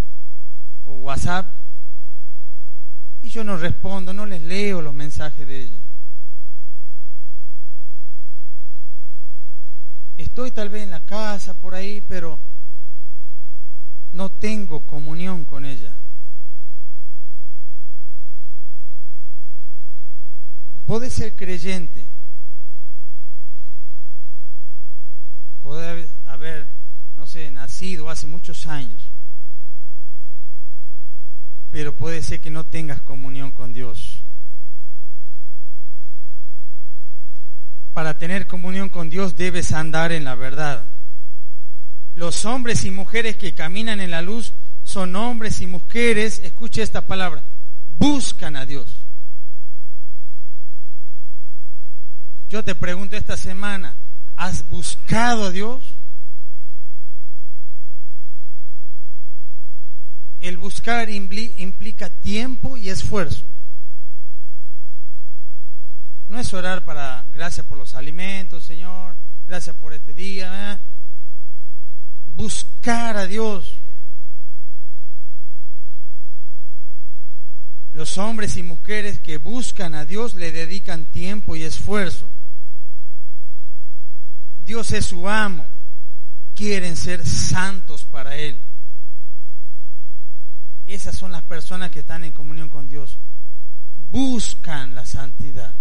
o 0.84 0.92
WhatsApp 0.96 1.46
y 3.22 3.30
yo 3.30 3.44
no 3.44 3.56
respondo, 3.56 4.12
no 4.12 4.26
les 4.26 4.42
leo 4.42 4.82
los 4.82 4.92
mensajes 4.92 5.46
de 5.46 5.62
ella. 5.62 5.78
Estoy 10.18 10.50
tal 10.50 10.68
vez 10.68 10.82
en 10.82 10.90
la 10.90 11.00
casa, 11.00 11.54
por 11.54 11.76
ahí, 11.76 12.02
pero 12.08 12.38
no 14.12 14.30
tengo 14.30 14.80
comunión 14.80 15.44
con 15.44 15.64
ella. 15.64 15.94
Puede 20.86 21.10
ser 21.10 21.36
creyente, 21.36 22.04
puede 25.62 26.08
haber, 26.26 26.66
no 27.16 27.26
sé, 27.26 27.50
nacido 27.50 28.08
hace 28.08 28.26
muchos 28.26 28.66
años, 28.66 29.02
pero 31.70 31.92
puede 31.94 32.22
ser 32.22 32.40
que 32.40 32.50
no 32.50 32.64
tengas 32.64 33.02
comunión 33.02 33.52
con 33.52 33.72
Dios. 33.72 34.17
Para 37.98 38.16
tener 38.16 38.46
comunión 38.46 38.90
con 38.90 39.10
Dios 39.10 39.34
debes 39.34 39.72
andar 39.72 40.12
en 40.12 40.22
la 40.22 40.36
verdad. 40.36 40.84
Los 42.14 42.44
hombres 42.44 42.84
y 42.84 42.92
mujeres 42.92 43.34
que 43.34 43.54
caminan 43.54 43.98
en 43.98 44.12
la 44.12 44.22
luz 44.22 44.52
son 44.84 45.16
hombres 45.16 45.60
y 45.62 45.66
mujeres, 45.66 46.40
escuche 46.44 46.80
esta 46.80 47.00
palabra, 47.00 47.42
buscan 47.98 48.54
a 48.54 48.66
Dios. 48.66 48.98
Yo 52.48 52.62
te 52.62 52.76
pregunto 52.76 53.16
esta 53.16 53.36
semana, 53.36 53.96
¿has 54.36 54.70
buscado 54.70 55.46
a 55.46 55.50
Dios? 55.50 55.82
El 60.40 60.56
buscar 60.56 61.10
implica 61.10 62.10
tiempo 62.10 62.76
y 62.76 62.90
esfuerzo. 62.90 63.42
No 66.28 66.38
es 66.38 66.52
orar 66.52 66.84
para 66.84 67.24
gracias 67.32 67.64
por 67.66 67.78
los 67.78 67.94
alimentos, 67.94 68.64
Señor, 68.64 69.14
gracias 69.46 69.74
por 69.76 69.94
este 69.94 70.12
día. 70.12 70.72
¿eh? 70.72 70.78
Buscar 72.36 73.16
a 73.16 73.26
Dios. 73.26 73.74
Los 77.94 78.18
hombres 78.18 78.56
y 78.56 78.62
mujeres 78.62 79.18
que 79.20 79.38
buscan 79.38 79.94
a 79.94 80.04
Dios 80.04 80.34
le 80.34 80.52
dedican 80.52 81.06
tiempo 81.06 81.56
y 81.56 81.62
esfuerzo. 81.62 82.28
Dios 84.66 84.92
es 84.92 85.06
su 85.06 85.26
amo. 85.28 85.66
Quieren 86.54 86.96
ser 86.96 87.26
santos 87.26 88.04
para 88.04 88.36
Él. 88.36 88.58
Esas 90.86 91.16
son 91.16 91.32
las 91.32 91.42
personas 91.42 91.90
que 91.90 92.00
están 92.00 92.22
en 92.24 92.32
comunión 92.32 92.68
con 92.68 92.88
Dios. 92.88 93.18
Buscan 94.12 94.94
la 94.94 95.06
santidad. 95.06 95.72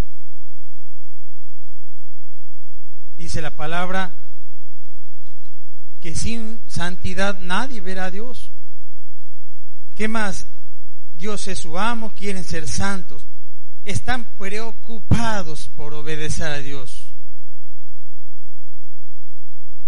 Dice 3.18 3.42
la 3.42 3.52
palabra, 3.52 4.12
que 6.02 6.16
sin 6.16 6.60
santidad 6.68 7.40
nadie 7.40 7.82
verá 7.82 8.06
a 8.06 8.12
Dios. 8.12 8.52
¿Qué 9.96 10.08
más? 10.08 10.46
Dios 11.18 11.48
es 11.48 11.60
su 11.60 11.78
amo, 11.78 12.12
quieren 12.12 12.44
ser 12.44 12.68
santos. 12.68 13.26
Están 13.84 14.26
preocupados 14.38 15.70
por 15.76 15.94
obedecer 15.94 16.52
a 16.52 16.60
Dios. 16.60 17.08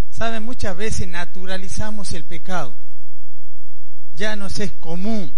Saben, 0.10 0.44
muchas 0.44 0.76
veces 0.76 1.08
naturalizamos 1.08 2.14
el 2.14 2.24
pecado. 2.24 2.74
Ya 4.16 4.36
nos 4.36 4.60
es 4.60 4.72
común. 4.72 5.32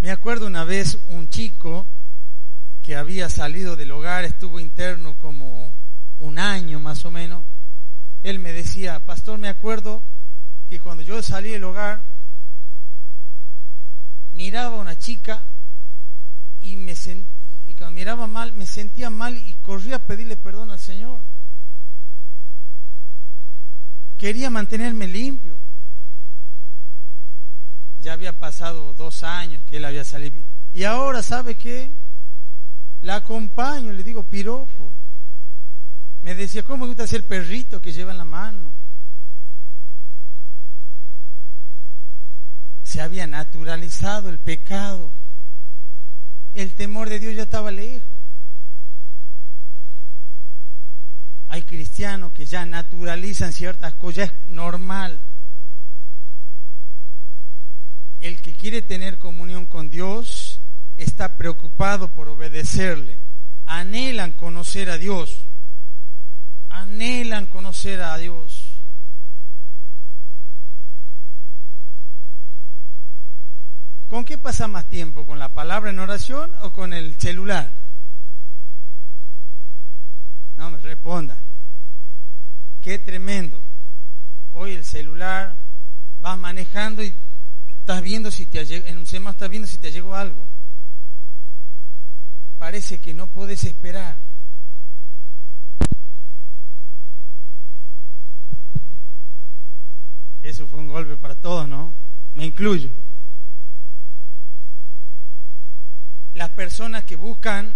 Me 0.00 0.10
acuerdo 0.10 0.46
una 0.46 0.64
vez 0.64 0.98
un 1.10 1.28
chico 1.28 1.86
que 2.82 2.96
había 2.96 3.28
salido 3.28 3.76
del 3.76 3.92
hogar, 3.92 4.24
estuvo 4.24 4.58
interno 4.58 5.16
como 5.18 5.72
un 6.18 6.38
año 6.38 6.80
más 6.80 7.04
o 7.04 7.10
menos, 7.10 7.44
él 8.22 8.38
me 8.38 8.52
decía, 8.52 9.00
pastor, 9.00 9.38
me 9.38 9.48
acuerdo 9.48 10.02
que 10.68 10.80
cuando 10.80 11.02
yo 11.02 11.22
salí 11.22 11.50
del 11.50 11.64
hogar, 11.64 12.00
miraba 14.34 14.76
a 14.76 14.80
una 14.80 14.98
chica 14.98 15.42
y, 16.60 16.76
me 16.76 16.92
y 16.92 17.74
cuando 17.74 17.94
miraba 17.94 18.26
mal, 18.26 18.52
me 18.52 18.66
sentía 18.66 19.10
mal 19.10 19.36
y 19.36 19.54
corría 19.62 19.96
a 19.96 19.98
pedirle 19.98 20.36
perdón 20.36 20.70
al 20.70 20.78
Señor. 20.78 21.20
Quería 24.18 24.50
mantenerme 24.50 25.06
limpio. 25.06 25.56
Ya 28.02 28.12
había 28.12 28.38
pasado 28.38 28.94
dos 28.94 29.22
años 29.22 29.62
que 29.68 29.78
él 29.78 29.84
había 29.84 30.04
salido. 30.04 30.36
Y 30.74 30.84
ahora, 30.84 31.22
¿sabe 31.22 31.54
qué? 31.54 31.90
La 33.02 33.16
acompaño, 33.16 33.92
le 33.92 34.02
digo 34.02 34.22
piropo. 34.24 34.92
Me 36.22 36.34
decía, 36.34 36.62
¿cómo 36.62 36.84
me 36.84 36.88
gusta 36.88 37.06
ser 37.06 37.26
perrito 37.26 37.80
que 37.80 37.92
lleva 37.92 38.12
en 38.12 38.18
la 38.18 38.24
mano? 38.24 38.70
Se 42.82 43.00
había 43.00 43.26
naturalizado 43.26 44.28
el 44.28 44.38
pecado. 44.38 45.10
El 46.54 46.72
temor 46.72 47.08
de 47.08 47.20
Dios 47.20 47.36
ya 47.36 47.44
estaba 47.44 47.70
lejos. 47.70 48.10
Hay 51.48 51.62
cristianos 51.62 52.32
que 52.32 52.46
ya 52.46 52.66
naturalizan 52.66 53.52
ciertas 53.52 53.94
cosas, 53.94 54.30
es 54.30 54.50
normal. 54.50 55.18
El 58.20 58.40
que 58.40 58.52
quiere 58.52 58.82
tener 58.82 59.18
comunión 59.18 59.66
con 59.66 59.88
Dios 59.88 60.49
está 60.98 61.36
preocupado 61.36 62.10
por 62.10 62.28
obedecerle, 62.28 63.18
anhelan 63.66 64.32
conocer 64.32 64.90
a 64.90 64.98
Dios, 64.98 65.44
anhelan 66.68 67.46
conocer 67.46 68.02
a 68.02 68.16
Dios. 68.16 68.70
¿Con 74.08 74.24
qué 74.24 74.38
pasa 74.38 74.66
más 74.66 74.86
tiempo? 74.86 75.24
¿Con 75.24 75.38
la 75.38 75.50
palabra 75.50 75.90
en 75.90 76.00
oración 76.00 76.50
o 76.62 76.72
con 76.72 76.92
el 76.92 77.14
celular? 77.14 77.70
No 80.56 80.70
me 80.72 80.78
respondan. 80.78 81.38
Qué 82.82 82.98
tremendo. 82.98 83.60
Hoy 84.52 84.72
el 84.72 84.84
celular 84.84 85.54
vas 86.20 86.38
manejando 86.38 87.04
y 87.04 87.14
estás 87.78 88.02
viendo 88.02 88.30
si 88.32 88.46
te 88.46 88.60
en 88.88 88.98
un 88.98 89.06
semáforo 89.06 89.32
estás 89.36 89.50
viendo 89.50 89.68
si 89.68 89.78
te 89.78 89.92
llegó 89.92 90.16
algo. 90.16 90.44
Parece 92.60 92.98
que 92.98 93.14
no 93.14 93.26
puedes 93.26 93.64
esperar. 93.64 94.18
Eso 100.42 100.68
fue 100.68 100.80
un 100.80 100.88
golpe 100.88 101.16
para 101.16 101.34
todos, 101.34 101.66
¿no? 101.66 101.94
Me 102.34 102.44
incluyo. 102.44 102.90
Las 106.34 106.50
personas 106.50 107.04
que 107.04 107.16
buscan 107.16 107.72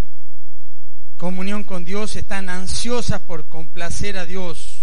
comunión 1.16 1.64
con 1.64 1.86
Dios 1.86 2.14
están 2.16 2.50
ansiosas 2.50 3.22
por 3.22 3.48
complacer 3.48 4.18
a 4.18 4.26
Dios. 4.26 4.80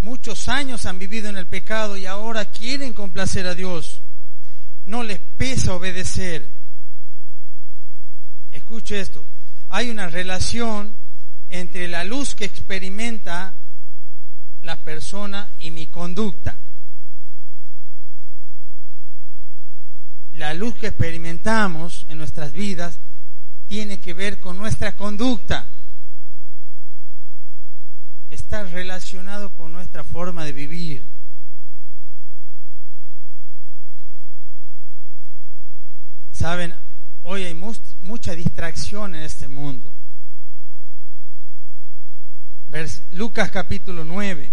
Muchos 0.00 0.48
años 0.48 0.86
han 0.86 1.00
vivido 1.00 1.28
en 1.28 1.36
el 1.36 1.46
pecado 1.46 1.96
y 1.96 2.06
ahora 2.06 2.44
quieren 2.44 2.92
complacer 2.92 3.48
a 3.48 3.56
Dios. 3.56 4.00
No 4.86 5.02
les 5.02 5.18
pesa 5.18 5.74
obedecer. 5.74 6.55
Escuche 8.66 8.98
esto. 8.98 9.22
Hay 9.68 9.90
una 9.90 10.08
relación 10.08 10.92
entre 11.50 11.86
la 11.86 12.02
luz 12.02 12.34
que 12.34 12.44
experimenta 12.44 13.54
la 14.62 14.74
persona 14.80 15.52
y 15.60 15.70
mi 15.70 15.86
conducta. 15.86 16.56
La 20.32 20.52
luz 20.52 20.74
que 20.74 20.88
experimentamos 20.88 22.06
en 22.08 22.18
nuestras 22.18 22.50
vidas 22.50 22.98
tiene 23.68 24.00
que 24.00 24.14
ver 24.14 24.40
con 24.40 24.58
nuestra 24.58 24.96
conducta. 24.96 25.64
Está 28.30 28.64
relacionado 28.64 29.50
con 29.50 29.70
nuestra 29.70 30.02
forma 30.02 30.44
de 30.44 30.52
vivir. 30.52 31.04
Saben, 36.32 36.74
hoy 37.28 37.42
hay 37.42 37.54
mucha 37.54 38.34
distracción 38.34 39.14
en 39.14 39.22
este 39.22 39.48
mundo. 39.48 39.92
Lucas 43.14 43.50
capítulo 43.50 44.04
9, 44.04 44.50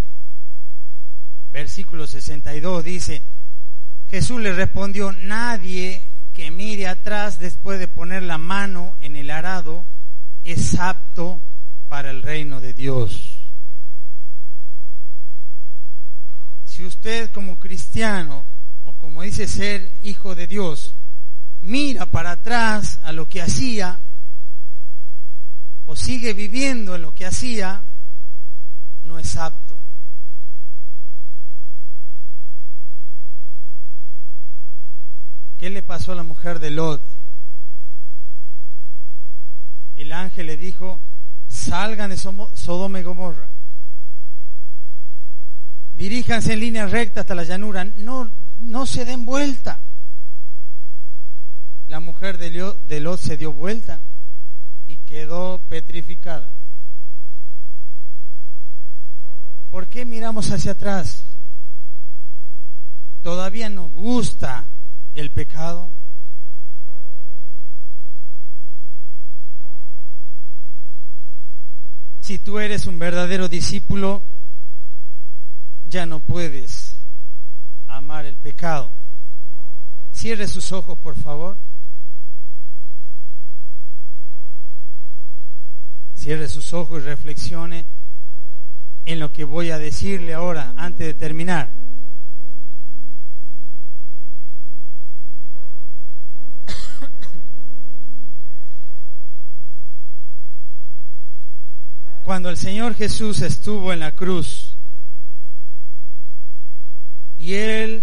versículo 1.52 2.08
62 2.08 2.84
dice, 2.84 3.22
Jesús 4.10 4.42
le 4.42 4.54
respondió, 4.54 5.12
nadie 5.12 6.02
que 6.34 6.50
mire 6.50 6.88
atrás 6.88 7.38
después 7.38 7.80
de 7.80 7.88
poner 7.88 8.24
la 8.24 8.38
mano 8.38 8.96
en 9.02 9.18
el 9.18 9.30
arado 9.30 9.84
es 10.44 10.80
apto 10.80 11.42
para 11.90 12.10
el 12.10 12.24
reino 12.24 12.60
de 12.60 12.74
Dios. 12.74 13.38
Si 16.66 16.84
usted 16.84 17.30
como 17.32 17.60
cristiano 17.60 18.46
o 18.86 18.94
como 18.94 19.22
dice 19.22 19.48
ser 19.48 19.92
hijo 20.02 20.34
de 20.34 20.48
Dios, 20.48 20.96
mira 21.64 22.06
para 22.06 22.32
atrás 22.32 23.00
a 23.04 23.12
lo 23.12 23.28
que 23.28 23.42
hacía 23.42 24.00
o 25.86 25.96
sigue 25.96 26.34
viviendo 26.34 26.96
en 26.96 27.02
lo 27.02 27.14
que 27.14 27.26
hacía, 27.26 27.82
no 29.04 29.20
es 29.20 29.36
apto. 29.36 29.78
¿Qué 35.60 35.70
le 35.70 35.82
pasó 35.82 36.12
a 36.12 36.16
la 36.16 36.24
mujer 36.24 36.60
de 36.60 36.70
Lot? 36.72 37.02
El 39.96 40.12
ángel 40.12 40.48
le 40.48 40.58
dijo, 40.58 41.00
salgan 41.48 42.10
de 42.10 42.18
Sodoma 42.18 43.00
y 43.00 43.04
Gomorra, 43.04 43.48
diríjanse 45.96 46.54
en 46.54 46.60
línea 46.60 46.88
recta 46.88 47.22
hasta 47.22 47.36
la 47.36 47.44
llanura, 47.44 47.86
no, 47.86 48.30
no 48.62 48.86
se 48.86 49.06
den 49.06 49.24
vuelta. 49.24 49.80
La 51.94 52.00
mujer 52.00 52.40
de 52.40 53.00
Lot 53.02 53.20
se 53.20 53.38
dio 53.38 53.54
vuelta 53.54 54.00
y 54.88 54.98
quedó 54.98 55.62
petrificada. 55.70 56.50
¿Por 59.70 59.86
qué 59.86 60.04
miramos 60.04 60.50
hacia 60.50 60.72
atrás? 60.72 61.24
Todavía 63.22 63.70
nos 63.70 63.92
gusta 63.92 64.66
el 65.14 65.30
pecado. 65.30 65.88
Si 72.22 72.40
tú 72.40 72.58
eres 72.58 72.88
un 72.88 72.98
verdadero 72.98 73.48
discípulo, 73.48 74.24
ya 75.88 76.08
no 76.08 76.18
puedes 76.20 76.96
amar 77.88 78.26
el 78.26 78.36
pecado. 78.36 78.90
Cierre 80.12 80.48
sus 80.48 80.72
ojos, 80.72 80.98
por 80.98 81.16
favor. 81.16 81.56
Cierre 86.24 86.48
sus 86.48 86.72
ojos 86.72 87.02
y 87.02 87.06
reflexione 87.06 87.84
en 89.06 89.20
lo 89.20 89.34
que 89.34 89.44
voy 89.44 89.72
a 89.72 89.78
decirle 89.78 90.34
ahora 90.34 90.74
antes 90.78 91.06
de 91.06 91.14
terminar. 91.14 91.70
Cuando 102.24 102.50
el 102.50 102.56
Señor 102.56 102.96
Jesús 102.96 103.42
estuvo 103.42 103.92
en 103.92 104.00
la 104.00 104.14
cruz 104.14 104.78
y 107.38 107.56
Él 107.56 108.02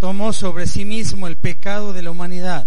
tomó 0.00 0.32
sobre 0.32 0.66
sí 0.66 0.84
mismo 0.84 1.28
el 1.28 1.36
pecado 1.36 1.92
de 1.92 2.02
la 2.02 2.10
humanidad, 2.10 2.66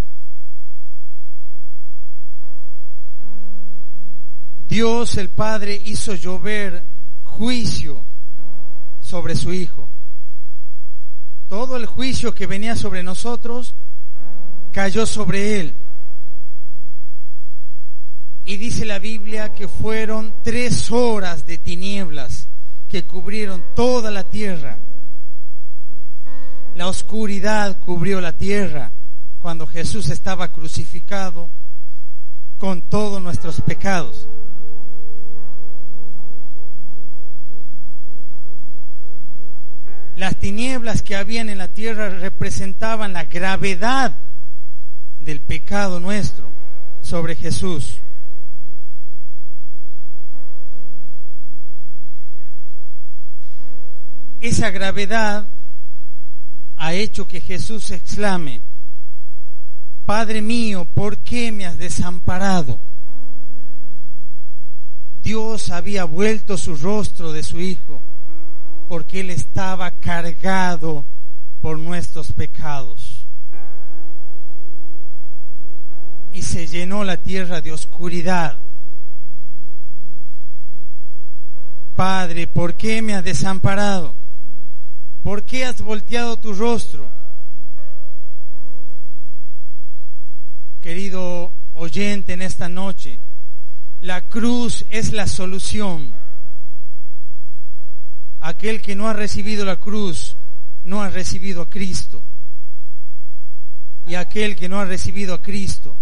Dios 4.74 5.18
el 5.18 5.30
Padre 5.30 5.80
hizo 5.86 6.16
llover 6.16 6.84
juicio 7.26 8.04
sobre 9.02 9.36
su 9.36 9.54
Hijo. 9.54 9.88
Todo 11.48 11.78
el 11.78 11.86
juicio 11.86 12.34
que 12.34 12.48
venía 12.48 12.76
sobre 12.76 13.04
nosotros 13.04 13.76
cayó 14.72 15.06
sobre 15.06 15.60
Él. 15.60 15.76
Y 18.46 18.58
dice 18.58 18.86
la 18.86 18.98
Biblia 18.98 19.54
que 19.54 19.68
fueron 19.68 20.34
tres 20.42 20.90
horas 20.90 21.46
de 21.46 21.60
tinieblas 21.60 22.48
que 22.90 23.04
cubrieron 23.04 23.64
toda 23.76 24.10
la 24.10 24.24
tierra. 24.24 24.80
La 26.76 26.88
oscuridad 26.88 27.80
cubrió 27.80 28.20
la 28.20 28.34
tierra 28.34 28.92
cuando 29.40 29.68
Jesús 29.68 30.10
estaba 30.10 30.52
crucificado 30.52 31.52
con 32.58 32.82
todos 32.82 33.22
nuestros 33.22 33.62
pecados. 33.62 34.28
Las 40.16 40.38
tinieblas 40.38 41.02
que 41.02 41.16
habían 41.16 41.50
en 41.50 41.58
la 41.58 41.68
tierra 41.68 42.10
representaban 42.10 43.14
la 43.14 43.26
gravedad 43.26 44.16
del 45.20 45.40
pecado 45.42 46.00
nuestro 46.00 46.48
sobre 47.02 47.36
Jesús. 47.36 47.98
Esa 54.40 54.70
gravedad 54.72 55.48
ha 56.78 56.94
hecho 56.94 57.28
que 57.28 57.40
Jesús 57.42 57.92
exclame, 57.92 58.62
Padre 60.06 60.42
mío, 60.42 60.86
¿por 60.94 61.18
qué 61.20 61.52
me 61.52 61.66
has 61.66 61.78
desamparado? 61.78 62.78
Dios 65.24 65.70
había 65.70 66.04
vuelto 66.04 66.58
su 66.58 66.76
rostro 66.76 67.32
de 67.32 67.42
su 67.42 67.62
Hijo 67.62 68.02
porque 68.94 69.22
Él 69.22 69.32
estaba 69.32 69.90
cargado 69.90 71.04
por 71.64 71.80
nuestros 71.80 72.32
pecados. 72.32 73.26
Y 76.32 76.44
se 76.44 76.68
llenó 76.68 77.04
la 77.04 77.18
tierra 77.18 77.60
de 77.60 77.72
oscuridad. 77.72 78.56
Padre, 81.96 82.46
¿por 82.46 82.76
qué 82.76 83.02
me 83.02 83.16
has 83.16 83.24
desamparado? 83.24 84.14
¿Por 85.24 85.42
qué 85.42 85.66
has 85.66 85.82
volteado 85.82 86.38
tu 86.38 86.54
rostro? 86.54 87.10
Querido 90.84 91.52
oyente 91.74 92.34
en 92.34 92.44
esta 92.44 92.70
noche, 92.70 93.18
la 94.02 94.22
cruz 94.22 94.86
es 94.92 95.14
la 95.14 95.26
solución 95.26 96.22
aquel 98.44 98.82
que 98.82 98.96
no 98.96 99.08
ha 99.08 99.14
recibido 99.14 99.64
la 99.64 99.78
cruz 99.78 100.36
no 100.84 101.02
ha 101.02 101.10
recibido 101.10 101.62
a 101.62 101.70
Cristo. 101.70 102.22
Y 104.06 104.16
aquel 104.16 104.58
que 104.58 104.68
no 104.68 104.82
ha 104.82 104.86
recibido 104.86 105.34
a 105.34 105.42
Cristo 105.42 105.96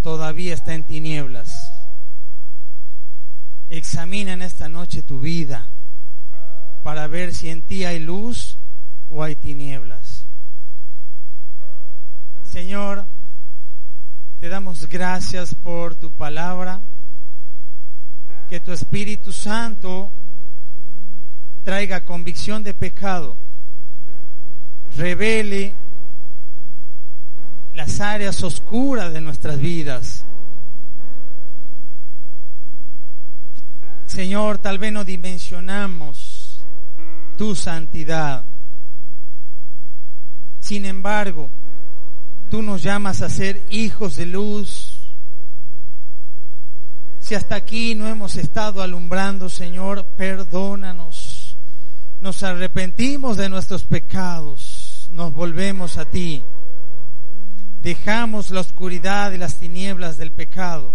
todavía 0.00 0.54
está 0.54 0.74
en 0.74 0.84
tinieblas. 0.84 1.72
Examina 3.68 4.32
en 4.32 4.42
esta 4.42 4.68
noche 4.68 5.02
tu 5.02 5.18
vida 5.18 5.66
para 6.84 7.08
ver 7.08 7.34
si 7.34 7.50
en 7.50 7.62
ti 7.62 7.84
hay 7.84 7.98
luz 7.98 8.58
o 9.10 9.24
hay 9.24 9.34
tinieblas. 9.34 10.24
Señor, 12.44 13.06
te 14.38 14.48
damos 14.48 14.88
gracias 14.88 15.52
por 15.52 15.96
tu 15.96 16.12
palabra, 16.12 16.80
que 18.48 18.60
tu 18.60 18.70
Espíritu 18.70 19.32
Santo 19.32 20.12
traiga 21.66 22.04
convicción 22.04 22.62
de 22.62 22.74
pecado, 22.74 23.34
revele 24.96 25.74
las 27.74 28.00
áreas 28.00 28.40
oscuras 28.44 29.12
de 29.12 29.20
nuestras 29.20 29.58
vidas. 29.58 30.24
Señor, 34.06 34.58
tal 34.58 34.78
vez 34.78 34.92
no 34.92 35.04
dimensionamos 35.04 36.64
tu 37.36 37.56
santidad. 37.56 38.44
Sin 40.60 40.84
embargo, 40.84 41.50
tú 42.48 42.62
nos 42.62 42.80
llamas 42.80 43.22
a 43.22 43.28
ser 43.28 43.60
hijos 43.70 44.14
de 44.14 44.26
luz. 44.26 44.96
Si 47.18 47.34
hasta 47.34 47.56
aquí 47.56 47.96
no 47.96 48.06
hemos 48.06 48.36
estado 48.36 48.82
alumbrando, 48.82 49.48
Señor, 49.48 50.04
perdónanos. 50.16 51.15
Nos 52.20 52.42
arrepentimos 52.42 53.36
de 53.36 53.48
nuestros 53.48 53.84
pecados, 53.84 55.08
nos 55.12 55.32
volvemos 55.32 55.96
a 55.96 56.04
ti. 56.04 56.42
Dejamos 57.82 58.50
la 58.50 58.60
oscuridad 58.60 59.32
y 59.32 59.38
las 59.38 59.56
tinieblas 59.56 60.16
del 60.16 60.32
pecado 60.32 60.92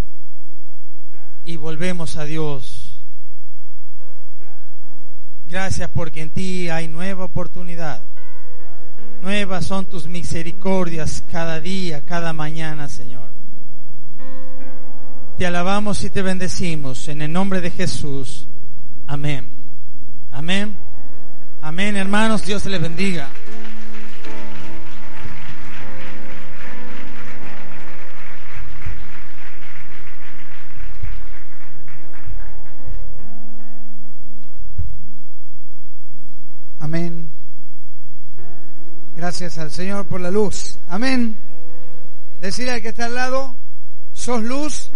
y 1.46 1.56
volvemos 1.58 2.18
a 2.18 2.26
Dios. 2.26 3.00
Gracias 5.48 5.90
porque 5.94 6.22
en 6.22 6.30
ti 6.30 6.70
hay 6.70 6.88
nueva 6.88 7.26
oportunidad. 7.26 8.02
Nuevas 9.22 9.66
son 9.66 9.86
tus 9.86 10.08
misericordias 10.08 11.24
cada 11.32 11.60
día, 11.60 12.02
cada 12.02 12.34
mañana, 12.34 12.90
Señor. 12.90 13.30
Te 15.38 15.46
alabamos 15.46 16.04
y 16.04 16.10
te 16.10 16.22
bendecimos 16.22 17.08
en 17.08 17.22
el 17.22 17.32
nombre 17.32 17.62
de 17.62 17.72
Jesús. 17.72 18.48
Amén. 19.08 19.48
Amén. 20.32 20.91
Amén, 21.62 21.96
hermanos. 21.96 22.44
Dios 22.44 22.66
les 22.66 22.82
bendiga. 22.82 23.30
Amén. 36.80 37.30
Gracias 39.16 39.58
al 39.60 39.72
Señor 39.72 40.08
por 40.08 40.20
la 40.20 40.32
luz. 40.32 40.80
Amén. 40.90 41.38
Decirle 42.42 42.72
al 42.72 42.82
que 42.82 42.90
está 42.90 43.06
al 43.06 43.16
lado, 43.16 43.56
sos 44.14 44.44
luz. 44.44 44.92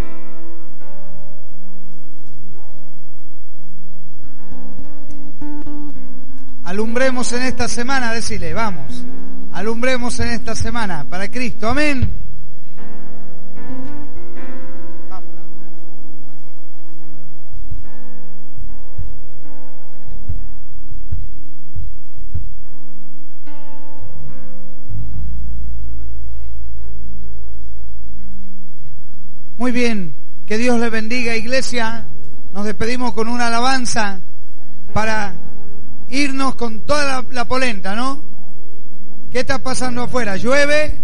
Alumbremos 6.75 7.31
en 7.31 7.43
esta 7.43 7.69
semana, 7.69 8.11
decirle, 8.11 8.53
vamos. 8.53 9.05
Alumbremos 9.53 10.19
en 10.19 10.27
esta 10.27 10.57
semana 10.57 11.05
para 11.09 11.31
Cristo. 11.31 11.69
Amén. 11.69 12.11
Muy 29.55 29.71
bien, 29.71 30.13
que 30.45 30.57
Dios 30.57 30.77
le 30.81 30.89
bendiga 30.89 31.37
iglesia. 31.37 32.03
Nos 32.53 32.65
despedimos 32.65 33.13
con 33.13 33.29
una 33.29 33.47
alabanza 33.47 34.19
para 34.93 35.44
irnos 36.09 36.55
con 36.55 36.81
toda 36.81 37.23
la, 37.31 37.45
polenta, 37.45 37.95
¿no? 37.95 38.21
¿Qué 39.31 39.39
está 39.39 39.59
pasando 39.59 40.03
afuera? 40.03 40.37
¿Llueve? 40.37 40.97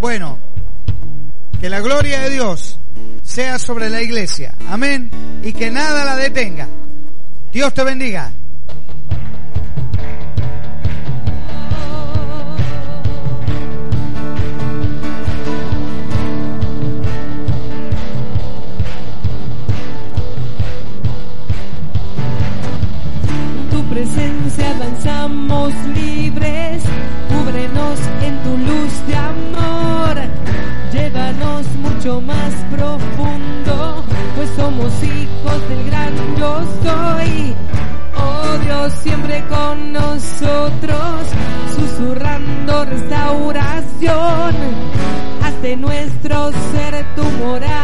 Bueno, 0.00 0.38
que 1.60 1.70
la 1.70 1.80
gloria 1.80 2.20
de 2.20 2.30
Dios 2.30 2.78
sea 3.22 3.58
sobre 3.58 3.90
la 3.90 4.02
iglesia. 4.02 4.54
Amén. 4.68 5.10
Y 5.42 5.52
que 5.52 5.70
nada 5.70 6.04
la 6.04 6.16
detenga. 6.16 6.68
Dios 7.52 7.72
te 7.72 7.84
bendiga. 7.84 8.32
Presencia 23.94 24.70
avanzamos 24.70 25.72
libres, 25.94 26.82
cúbrenos 27.28 27.98
en 28.26 28.34
tu 28.42 28.50
luz 28.68 28.92
de 29.06 29.14
amor, 29.14 30.16
llévanos 30.92 31.66
mucho 31.76 32.20
más 32.20 32.52
profundo, 32.72 34.04
pues 34.34 34.50
somos 34.56 34.92
hijos 35.04 35.68
del 35.68 35.84
gran 35.86 36.12
yo 36.36 36.60
soy. 36.82 37.54
Oh 38.16 38.58
Dios, 38.64 38.92
siempre 39.04 39.44
con 39.48 39.92
nosotros, 39.92 41.28
susurrando 41.76 42.84
restauración, 42.86 44.54
hazte 45.44 45.76
nuestro 45.76 46.50
ser 46.72 47.04
tu 47.14 47.22
morada, 47.44 47.83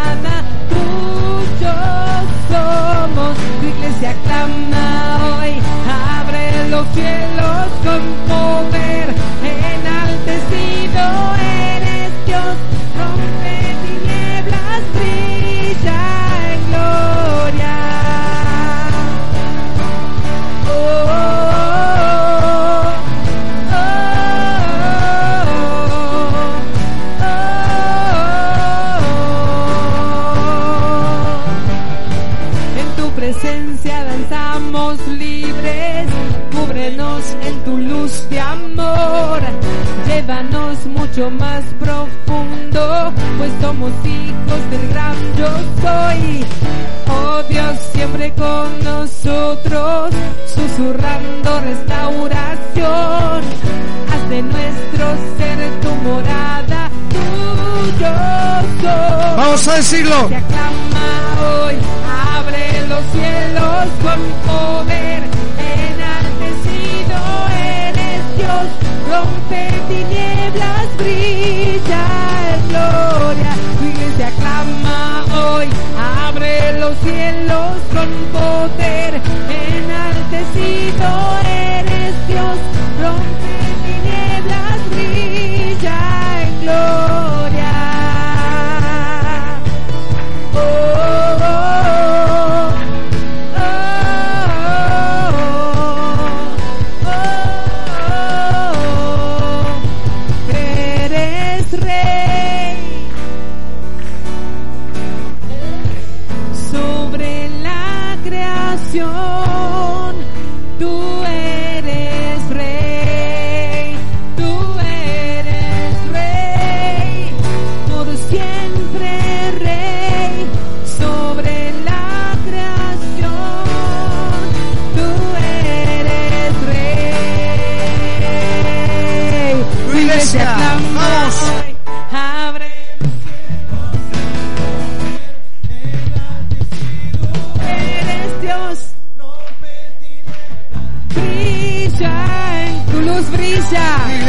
Tú 110.79 111.20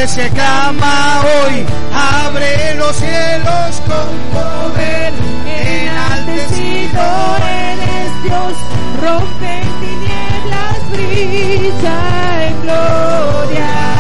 iglesia 0.02 0.30
clama 0.30 1.22
hoy, 1.22 1.64
abre 1.94 2.74
los 2.76 2.96
cielos 2.96 3.82
con 3.86 4.10
poder. 4.34 5.14
Enaltecido 5.46 7.04
eres 7.38 8.24
Dios, 8.24 8.54
rompe 9.00 9.60
en 9.60 9.70
tinieblas, 9.80 10.92
brilla 10.92 12.48
en 12.48 12.62
gloria. 12.64 13.91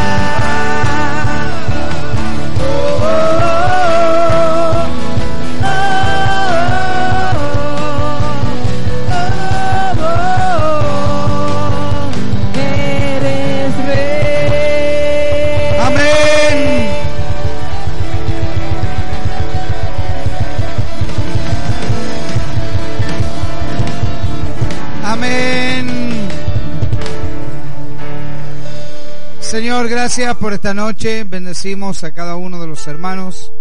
Gracias 29.87 30.35
por 30.35 30.53
esta 30.53 30.73
noche. 30.73 31.23
Bendecimos 31.23 32.03
a 32.03 32.11
cada 32.11 32.35
uno 32.35 32.61
de 32.61 32.67
los 32.67 32.85
hermanos. 32.87 33.51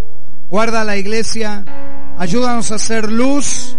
Guarda 0.50 0.84
la 0.84 0.96
iglesia. 0.96 1.64
Ayúdanos 2.18 2.70
a 2.70 2.74
hacer 2.74 3.10
luz, 3.10 3.76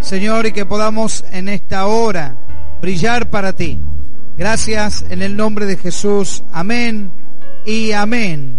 Señor, 0.00 0.46
y 0.46 0.52
que 0.52 0.64
podamos 0.64 1.24
en 1.32 1.48
esta 1.48 1.86
hora 1.86 2.36
brillar 2.80 3.28
para 3.30 3.52
ti. 3.52 3.78
Gracias 4.38 5.04
en 5.10 5.22
el 5.22 5.36
nombre 5.36 5.66
de 5.66 5.76
Jesús. 5.76 6.42
Amén 6.52 7.12
y 7.66 7.92
amén. 7.92 8.54